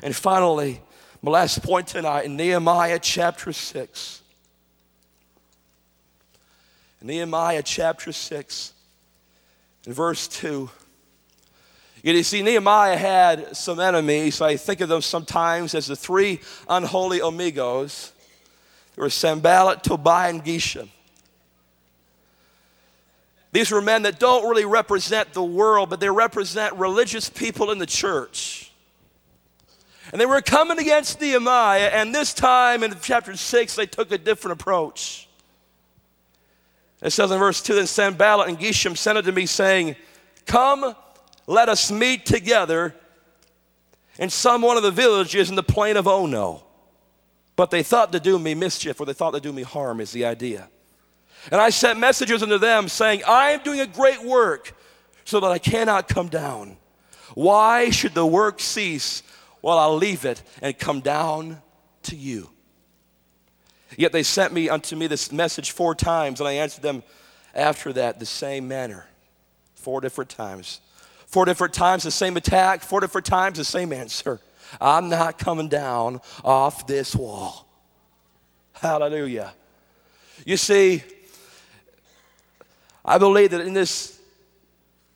And 0.04 0.16
finally, 0.16 0.80
my 1.24 1.32
last 1.32 1.64
point 1.64 1.88
tonight 1.88 2.26
in 2.26 2.36
Nehemiah 2.36 3.00
chapter 3.02 3.52
6. 7.00 7.06
Nehemiah 7.06 7.64
chapter 7.64 8.12
6 8.12 8.74
in 9.86 9.94
verse 9.94 10.28
2. 10.28 10.70
You 12.04 12.24
see, 12.24 12.42
Nehemiah 12.42 12.98
had 12.98 13.56
some 13.58 13.80
enemies. 13.80 14.42
I 14.42 14.56
think 14.56 14.82
of 14.82 14.90
them 14.90 15.02
sometimes 15.02 15.76
as 15.76 15.88
the 15.88 15.96
three 15.96 16.40
unholy 16.68 17.20
amigos. 17.20 18.14
There 18.96 19.04
were 19.04 19.10
Sanballat, 19.10 19.84
Tobiah, 19.84 20.30
and 20.30 20.44
Geshem. 20.44 20.90
These 23.52 23.72
were 23.72 23.82
men 23.82 24.04
that 24.04 24.20
don't 24.20 24.48
really 24.48 24.66
represent 24.66 25.34
the 25.34 25.44
world, 25.44 25.90
but 25.90 26.00
they 26.00 26.10
represent 26.10 26.76
religious 26.76 27.30
people 27.30 27.72
in 27.72 27.80
the 27.80 27.86
church. 27.86 28.72
And 30.12 30.22
they 30.22 30.26
were 30.26 30.42
coming 30.42 30.80
against 30.80 31.20
Nehemiah, 31.20 31.90
and 31.94 32.14
this 32.14 32.34
time 32.34 32.84
in 32.84 32.96
chapter 33.02 33.36
6, 33.36 33.76
they 33.76 33.86
took 33.86 34.12
a 34.12 34.18
different 34.18 34.60
approach. 34.62 35.29
It 37.02 37.12
says 37.12 37.32
in 37.32 37.40
verse 37.40 37.62
2 37.62 37.76
Then 37.76 37.88
Sanballat 37.88 38.50
and 38.50 38.60
Geshem 38.60 38.98
sent 38.98 39.18
unto 39.18 39.32
me, 39.32 39.46
saying, 39.46 39.96
Come, 40.46 40.96
let 41.48 41.70
us 41.70 41.92
meet 41.92 42.26
together 42.26 42.96
in 44.18 44.30
some 44.30 44.62
one 44.62 44.78
of 44.78 44.84
the 44.84 44.92
villages 44.92 45.50
in 45.50 45.56
the 45.56 45.64
plain 45.64 45.98
of 45.98 46.08
Ono. 46.08 46.64
But 47.56 47.72
they 47.72 47.84
thought 47.84 48.12
to 48.12 48.20
do 48.20 48.40
me 48.40 48.54
mischief, 48.54 49.00
or 49.00 49.06
they 49.06 49.14
thought 49.14 49.32
to 49.32 49.40
do 49.40 49.52
me 49.52 49.64
harm, 49.64 50.00
is 50.00 50.12
the 50.12 50.26
idea. 50.26 50.70
And 51.52 51.62
I 51.62 51.70
sent 51.70 52.00
messages 52.00 52.44
unto 52.44 52.58
them 52.58 52.90
saying, 52.90 53.24
I 53.26 53.52
am 53.52 53.64
doing 53.64 53.80
a 53.80 53.88
great 53.88 54.24
work 54.24 54.76
so 55.24 55.40
that 55.40 55.52
I 55.52 55.58
cannot 55.58 56.08
come 56.08 56.28
down. 56.28 56.78
Why 57.34 57.90
should 57.92 58.14
the 58.14 58.26
work 58.26 58.60
cease 58.60 59.24
while 59.62 59.78
I 59.78 59.88
leave 59.88 60.26
it 60.26 60.42
and 60.62 60.78
come 60.78 61.00
down 61.00 61.62
to 62.04 62.16
you? 62.16 62.50
Yet 63.98 64.12
they 64.12 64.24
sent 64.24 64.54
me 64.54 64.70
unto 64.70 64.96
me 64.96 65.08
this 65.08 65.32
message 65.32 65.72
four 65.72 65.96
times, 65.96 66.40
and 66.40 66.48
I 66.48 66.54
answered 66.54 66.84
them 66.84 67.04
after 67.56 67.92
that 67.94 68.20
the 68.20 68.26
same 68.26 68.68
manner. 68.68 69.08
Four 69.76 70.02
different 70.02 70.30
times. 70.30 70.82
Four 71.26 71.46
different 71.46 71.74
times, 71.74 72.04
the 72.04 72.12
same 72.12 72.38
attack. 72.38 72.82
Four 72.82 73.00
different 73.00 73.26
times, 73.26 73.58
the 73.58 73.66
same 73.66 73.94
answer. 73.94 74.40
I'm 74.80 75.10
not 75.10 75.40
coming 75.40 75.68
down 75.68 76.22
off 76.44 76.86
this 76.86 77.16
wall. 77.16 77.68
Hallelujah. 78.74 79.54
You 80.46 80.58
see, 80.58 81.04
I 83.04 83.18
believe 83.18 83.52
that 83.52 83.62
in 83.62 83.74
this, 83.74 84.20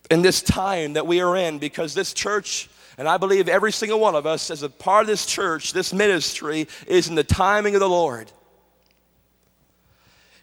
in 0.10 0.22
this 0.22 0.42
time 0.42 0.94
that 0.94 1.06
we 1.08 1.22
are 1.22 1.36
in, 1.36 1.60
because 1.60 1.94
this 1.94 2.14
church, 2.14 2.70
and 2.98 3.08
I 3.08 3.18
believe 3.18 3.48
every 3.48 3.72
single 3.72 4.00
one 4.00 4.16
of 4.16 4.26
us 4.26 4.52
as 4.52 4.64
a 4.64 4.70
part 4.70 5.02
of 5.02 5.08
this 5.08 5.26
church, 5.26 5.74
this 5.74 5.94
ministry, 5.94 6.68
is 6.88 7.08
in 7.08 7.16
the 7.16 7.24
timing 7.24 7.76
of 7.76 7.80
the 7.80 7.90
Lord. 7.90 8.32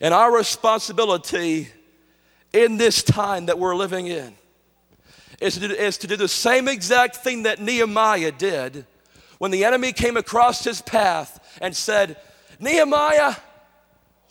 And 0.00 0.14
our 0.14 0.34
responsibility 0.34 1.68
in 2.52 2.78
this 2.78 3.02
time 3.02 3.46
that 3.46 3.58
we're 3.58 3.76
living 3.76 4.06
in 4.06 4.34
is 5.40 5.54
to, 5.54 5.68
do, 5.68 5.74
is 5.74 5.98
to 5.98 6.06
do 6.06 6.16
the 6.16 6.28
same 6.28 6.68
exact 6.68 7.16
thing 7.16 7.44
that 7.44 7.60
Nehemiah 7.60 8.32
did 8.32 8.86
when 9.38 9.50
the 9.50 9.64
enemy 9.64 9.92
came 9.92 10.16
across 10.16 10.64
his 10.64 10.82
path 10.82 11.58
and 11.60 11.74
said, 11.74 12.16
Nehemiah, 12.58 13.34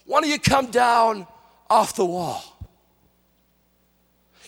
why 0.05 0.21
don't 0.21 0.29
you 0.29 0.39
come 0.39 0.67
down 0.67 1.27
off 1.69 1.95
the 1.95 2.05
wall? 2.05 2.43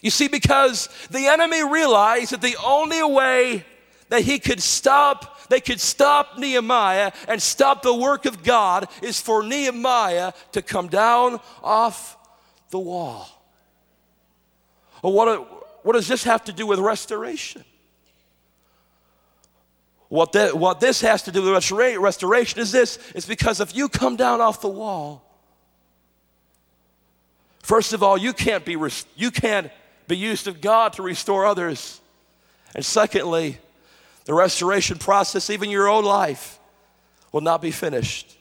You 0.01 0.09
see, 0.09 0.27
because 0.27 0.89
the 1.11 1.27
enemy 1.27 1.63
realized 1.63 2.31
that 2.31 2.41
the 2.41 2.57
only 2.63 3.03
way 3.03 3.65
that 4.09 4.21
he 4.21 4.39
could 4.39 4.61
stop 4.61 5.30
they 5.51 5.59
could 5.59 5.81
stop 5.81 6.37
Nehemiah 6.37 7.11
and 7.27 7.41
stop 7.41 7.81
the 7.81 7.93
work 7.93 8.25
of 8.25 8.41
God 8.41 8.87
is 9.01 9.19
for 9.19 9.43
Nehemiah 9.43 10.31
to 10.53 10.61
come 10.61 10.87
down 10.87 11.41
off 11.61 12.17
the 12.69 12.79
wall. 12.79 13.27
Well, 15.03 15.11
what, 15.11 15.85
what 15.85 15.93
does 15.93 16.07
this 16.07 16.23
have 16.23 16.45
to 16.45 16.53
do 16.53 16.65
with 16.65 16.79
restoration? 16.79 17.65
What, 20.07 20.31
the, 20.31 20.51
what 20.51 20.79
this 20.79 21.01
has 21.01 21.23
to 21.23 21.33
do 21.33 21.41
with 21.41 21.51
restora- 21.51 21.99
restoration 21.99 22.61
is 22.61 22.71
this 22.71 22.97
is 23.13 23.25
because 23.25 23.59
if 23.59 23.75
you 23.75 23.89
come 23.89 24.15
down 24.15 24.39
off 24.39 24.61
the 24.61 24.69
wall, 24.69 25.21
first 27.61 27.91
of 27.91 28.01
all, 28.01 28.17
you 28.17 28.31
can't 28.31 28.63
be, 28.63 28.77
you 29.17 29.31
can't 29.31 29.69
be 30.07 30.15
used 30.15 30.47
of 30.47 30.61
God 30.61 30.93
to 30.93 31.01
restore 31.01 31.45
others. 31.45 31.99
And 32.73 32.85
secondly, 32.85 33.59
the 34.25 34.33
restoration 34.33 34.97
process, 34.97 35.49
even 35.49 35.69
your 35.69 35.87
own 35.87 36.05
life, 36.05 36.59
will 37.31 37.41
not 37.41 37.61
be 37.61 37.71
finished. 37.71 38.37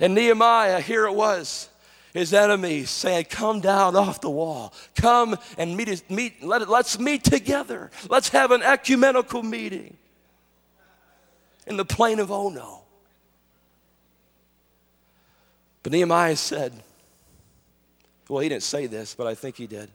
And 0.00 0.14
Nehemiah, 0.14 0.80
here 0.80 1.06
it 1.06 1.14
was, 1.14 1.68
his 2.12 2.32
enemies 2.34 2.90
saying, 2.90 3.26
Come 3.30 3.60
down 3.60 3.96
off 3.96 4.20
the 4.20 4.30
wall. 4.30 4.72
Come 4.94 5.36
and 5.56 5.76
meet, 5.76 6.10
meet 6.10 6.42
let, 6.42 6.68
let's 6.68 6.98
meet 6.98 7.24
together. 7.24 7.90
Let's 8.08 8.28
have 8.30 8.50
an 8.50 8.62
ecumenical 8.62 9.42
meeting 9.42 9.96
in 11.66 11.76
the 11.76 11.84
plain 11.84 12.18
of 12.18 12.30
Ono. 12.30 12.82
But 15.82 15.92
Nehemiah 15.92 16.36
said, 16.36 16.72
Well, 18.28 18.40
he 18.40 18.48
didn't 18.48 18.62
say 18.62 18.86
this, 18.86 19.14
but 19.14 19.26
I 19.26 19.34
think 19.34 19.56
he 19.56 19.66
did. 19.66 19.90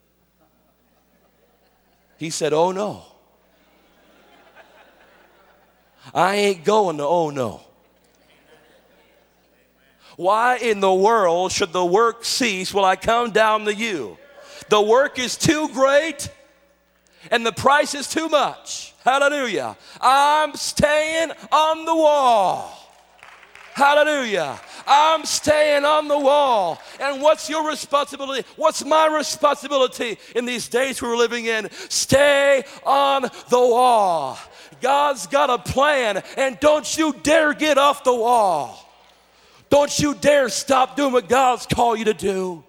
He 2.17 2.29
said, 2.29 2.53
Oh 2.53 2.71
no. 2.71 3.03
I 6.13 6.35
ain't 6.35 6.63
going 6.63 6.97
to 6.97 7.03
oh 7.03 7.29
no. 7.29 7.61
Why 10.15 10.57
in 10.57 10.79
the 10.79 10.93
world 10.93 11.51
should 11.51 11.73
the 11.73 11.85
work 11.85 12.25
cease 12.25 12.73
while 12.73 12.85
I 12.85 12.95
come 12.95 13.31
down 13.31 13.65
to 13.65 13.73
you? 13.73 14.17
The 14.69 14.81
work 14.81 15.19
is 15.19 15.37
too 15.37 15.69
great 15.69 16.29
and 17.29 17.45
the 17.45 17.51
price 17.51 17.93
is 17.93 18.07
too 18.07 18.27
much. 18.27 18.93
Hallelujah. 19.03 19.77
I'm 20.01 20.55
staying 20.55 21.31
on 21.51 21.85
the 21.85 21.95
wall. 21.95 22.73
Hallelujah. 23.73 24.59
I'm 24.87 25.23
staying 25.23 25.85
on 25.85 26.07
the 26.07 26.17
wall. 26.17 26.81
And 26.99 27.21
what's 27.21 27.47
your 27.47 27.67
responsibility? 27.69 28.47
What's 28.55 28.83
my 28.83 29.05
responsibility 29.05 30.17
in 30.35 30.45
these 30.45 30.67
days 30.67 30.99
we're 30.99 31.15
living 31.15 31.45
in? 31.45 31.69
Stay 31.89 32.63
on 32.83 33.21
the 33.21 33.59
wall. 33.59 34.39
God's 34.81 35.27
got 35.27 35.49
a 35.49 35.57
plan, 35.57 36.23
and 36.37 36.59
don't 36.59 36.97
you 36.97 37.13
dare 37.23 37.53
get 37.53 37.77
off 37.77 38.03
the 38.03 38.13
wall. 38.13 38.83
Don't 39.69 39.97
you 39.99 40.15
dare 40.15 40.49
stop 40.49 40.95
doing 40.95 41.11
what 41.11 41.27
God's 41.27 41.65
called 41.65 41.99
you 41.99 42.05
to 42.05 42.13
do. 42.13 42.63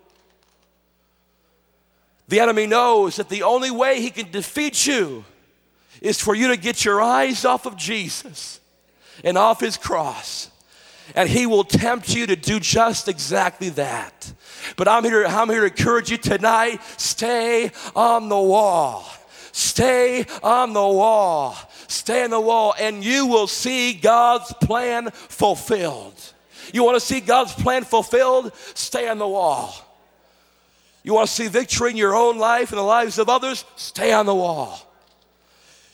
The 2.29 2.41
enemy 2.41 2.67
knows 2.67 3.17
that 3.17 3.29
the 3.29 3.43
only 3.43 3.71
way 3.71 4.01
he 4.01 4.11
can 4.11 4.31
defeat 4.31 4.87
you 4.87 5.25
is 6.01 6.21
for 6.21 6.35
you 6.35 6.49
to 6.49 6.57
get 6.57 6.85
your 6.85 7.01
eyes 7.01 7.45
off 7.45 7.67
of 7.67 7.77
Jesus 7.77 8.61
and 9.25 9.39
off 9.39 9.61
his 9.61 9.77
cross. 9.77 10.51
And 11.15 11.29
he 11.29 11.47
will 11.47 11.65
tempt 11.65 12.15
you 12.15 12.27
to 12.27 12.37
do 12.37 12.61
just 12.61 13.09
exactly 13.09 13.71
that. 13.71 14.33
But 14.77 14.89
I'm 14.89 15.05
here, 15.05 15.25
I'm 15.25 15.49
here 15.49 15.61
to 15.61 15.67
encourage 15.67 16.11
you 16.11 16.19
tonight 16.19 16.81
stay 16.99 17.73
on 17.97 18.29
the 18.29 18.39
wall. 18.39 19.09
Stay 19.53 20.27
on 20.43 20.73
the 20.73 20.81
wall. 20.81 21.57
Stay 21.89 22.23
on 22.23 22.31
the 22.31 22.41
wall, 22.41 22.75
and 22.79 23.03
you 23.03 23.27
will 23.27 23.47
see 23.47 23.95
God's 23.95 24.53
plan 24.53 25.11
fulfilled. 25.11 26.15
You 26.73 26.85
want 26.85 26.97
to 26.97 27.01
see 27.01 27.21
God's 27.21 27.55
plan 27.55 27.85
fulfilled? 27.85 28.53
Stay 28.75 29.09
on 29.09 29.19
the 29.19 29.27
wall. 29.27 29.75
You 31.03 31.15
want 31.15 31.29
to 31.29 31.35
see 31.35 31.49
victory 31.49 31.91
in 31.91 31.97
your 31.97 32.15
own 32.15 32.39
life 32.39 32.71
and 32.71 32.79
the 32.79 32.83
lives 32.83 33.19
of 33.19 33.31
others? 33.31 33.65
Stay 33.77 34.13
on 34.13 34.27
the 34.27 34.35
wall. 34.35 34.79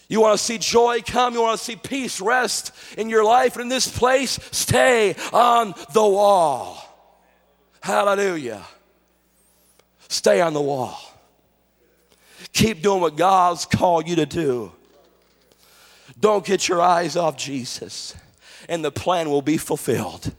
You 0.09 0.21
want 0.21 0.37
to 0.37 0.45
see 0.45 0.59
joy 0.59 1.01
come? 1.07 1.35
You 1.35 1.43
want 1.43 1.59
to 1.59 1.65
see 1.65 1.77
peace 1.77 2.21
rest 2.21 2.73
in 2.99 3.09
your 3.09 3.25
life 3.25 3.55
and 3.55 3.63
in 3.63 3.69
this 3.69 3.89
place? 3.97 4.39
Stay 4.51 5.15
on 5.33 5.75
the 5.93 6.03
wall. 6.03 6.83
Hallelujah. 7.81 8.65
Stay 10.09 10.41
on 10.41 10.55
the 10.55 10.61
wall. 10.61 11.01
Keep 12.53 12.83
doing 12.83 13.01
what 13.01 13.17
God's 13.17 13.65
called 13.65 14.09
you 14.09 14.17
to 14.17 14.27
do. 14.27 14.73
Don't 16.19 16.45
get 16.45 16.69
your 16.69 16.81
eyes 16.81 17.17
off 17.17 17.37
Jesus, 17.37 18.15
and 18.69 18.85
the 18.85 18.93
plan 18.93 19.31
will 19.31 19.43
be 19.43 19.57
fulfilled. 19.57 20.35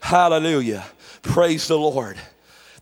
Hallelujah. 0.00 0.84
Praise 1.22 1.68
the 1.68 1.78
Lord. 1.78 2.16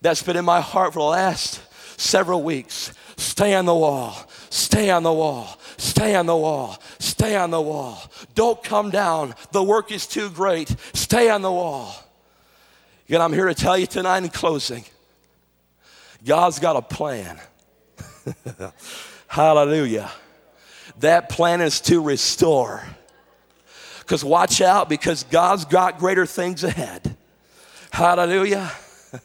That's 0.01 0.23
been 0.23 0.37
in 0.37 0.45
my 0.45 0.61
heart 0.61 0.95
for 0.95 1.01
the 1.01 1.05
last 1.05 1.61
several 2.01 2.43
weeks. 2.43 2.93
Stay 3.17 3.55
on 3.55 3.67
the 3.67 3.75
wall. 3.75 4.17
Stay 4.49 4.91
on 4.91 5.03
the 5.03 5.13
wall. 5.13 5.59
Stay 5.77 6.15
on 6.15 6.27
the 6.27 6.37
wall. 6.37 6.79
Stay 6.99 7.37
on 7.37 7.51
the 7.51 7.61
wall. 7.61 8.03
Don't 8.35 8.63
come 8.65 8.91
down. 8.91 9.35
The 9.53 9.63
work 9.63 9.93
is 9.93 10.07
too 10.07 10.31
great. 10.31 10.75
Stay 10.95 11.29
on 11.29 11.43
the 11.43 11.53
wall. 11.53 11.95
And 13.09 13.23
I'm 13.23 13.33
here 13.33 13.47
to 13.47 13.55
tell 13.55 13.77
you 13.77 13.87
tonight 13.87 14.23
in 14.23 14.29
closing 14.29 14.85
God's 16.25 16.59
got 16.59 16.77
a 16.77 16.83
plan. 16.83 17.41
Hallelujah. 19.27 20.11
That 21.01 21.29
plan 21.29 21.61
is 21.61 21.81
to 21.83 22.03
restore. 22.03 22.83
Because 24.01 24.25
watch 24.25 24.61
out, 24.61 24.89
because 24.89 25.25
God's 25.25 25.65
got 25.65 25.99
greater 25.99 26.27
things 26.27 26.65
ahead. 26.65 27.17
Hallelujah. 27.91 28.71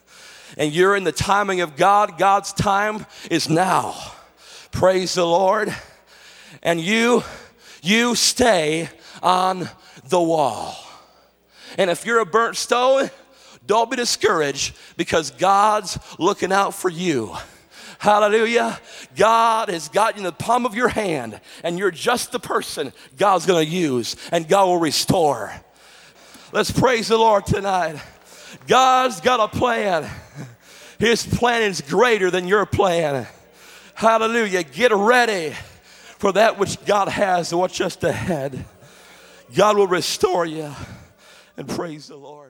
And 0.57 0.71
you're 0.71 0.95
in 0.95 1.03
the 1.03 1.11
timing 1.11 1.59
of 1.59 1.75
God. 1.75 2.17
God's 2.17 2.53
time 2.53 3.05
is 3.29 3.49
now. 3.49 3.93
Praise 4.71 5.15
the 5.15 5.25
Lord. 5.25 5.75
And 6.63 6.79
you, 6.79 7.23
you 7.81 8.15
stay 8.15 8.89
on 9.21 9.67
the 10.07 10.21
wall. 10.21 10.77
And 11.77 11.89
if 11.89 12.05
you're 12.05 12.19
a 12.19 12.25
burnt 12.25 12.55
stone, 12.55 13.09
don't 13.65 13.89
be 13.89 13.97
discouraged 13.97 14.77
because 14.95 15.31
God's 15.31 15.97
looking 16.19 16.53
out 16.53 16.73
for 16.73 16.89
you. 16.89 17.35
Hallelujah. 17.99 18.79
God 19.15 19.69
has 19.69 19.89
got 19.89 20.15
you 20.15 20.19
in 20.19 20.23
the 20.23 20.31
palm 20.31 20.65
of 20.65 20.75
your 20.75 20.89
hand, 20.89 21.39
and 21.63 21.79
you're 21.79 21.91
just 21.91 22.31
the 22.31 22.39
person 22.39 22.93
God's 23.17 23.45
going 23.45 23.65
to 23.65 23.71
use, 23.71 24.15
and 24.31 24.47
God 24.47 24.65
will 24.67 24.79
restore. 24.79 25.53
Let's 26.51 26.71
praise 26.71 27.07
the 27.07 27.17
Lord 27.17 27.45
tonight. 27.45 27.99
God's 28.67 29.21
got 29.21 29.39
a 29.39 29.47
plan. 29.47 30.09
His 30.99 31.25
plan 31.25 31.63
is 31.63 31.81
greater 31.81 32.31
than 32.31 32.47
your 32.47 32.65
plan. 32.65 33.27
Hallelujah. 33.93 34.63
Get 34.63 34.91
ready 34.93 35.53
for 36.17 36.31
that 36.33 36.57
which 36.57 36.83
God 36.85 37.07
has 37.09 37.51
and 37.51 37.59
what's 37.59 37.75
just 37.75 38.03
ahead. 38.03 38.65
God 39.55 39.77
will 39.77 39.87
restore 39.87 40.45
you 40.45 40.71
and 41.57 41.67
praise 41.67 42.07
the 42.07 42.15
Lord. 42.15 42.44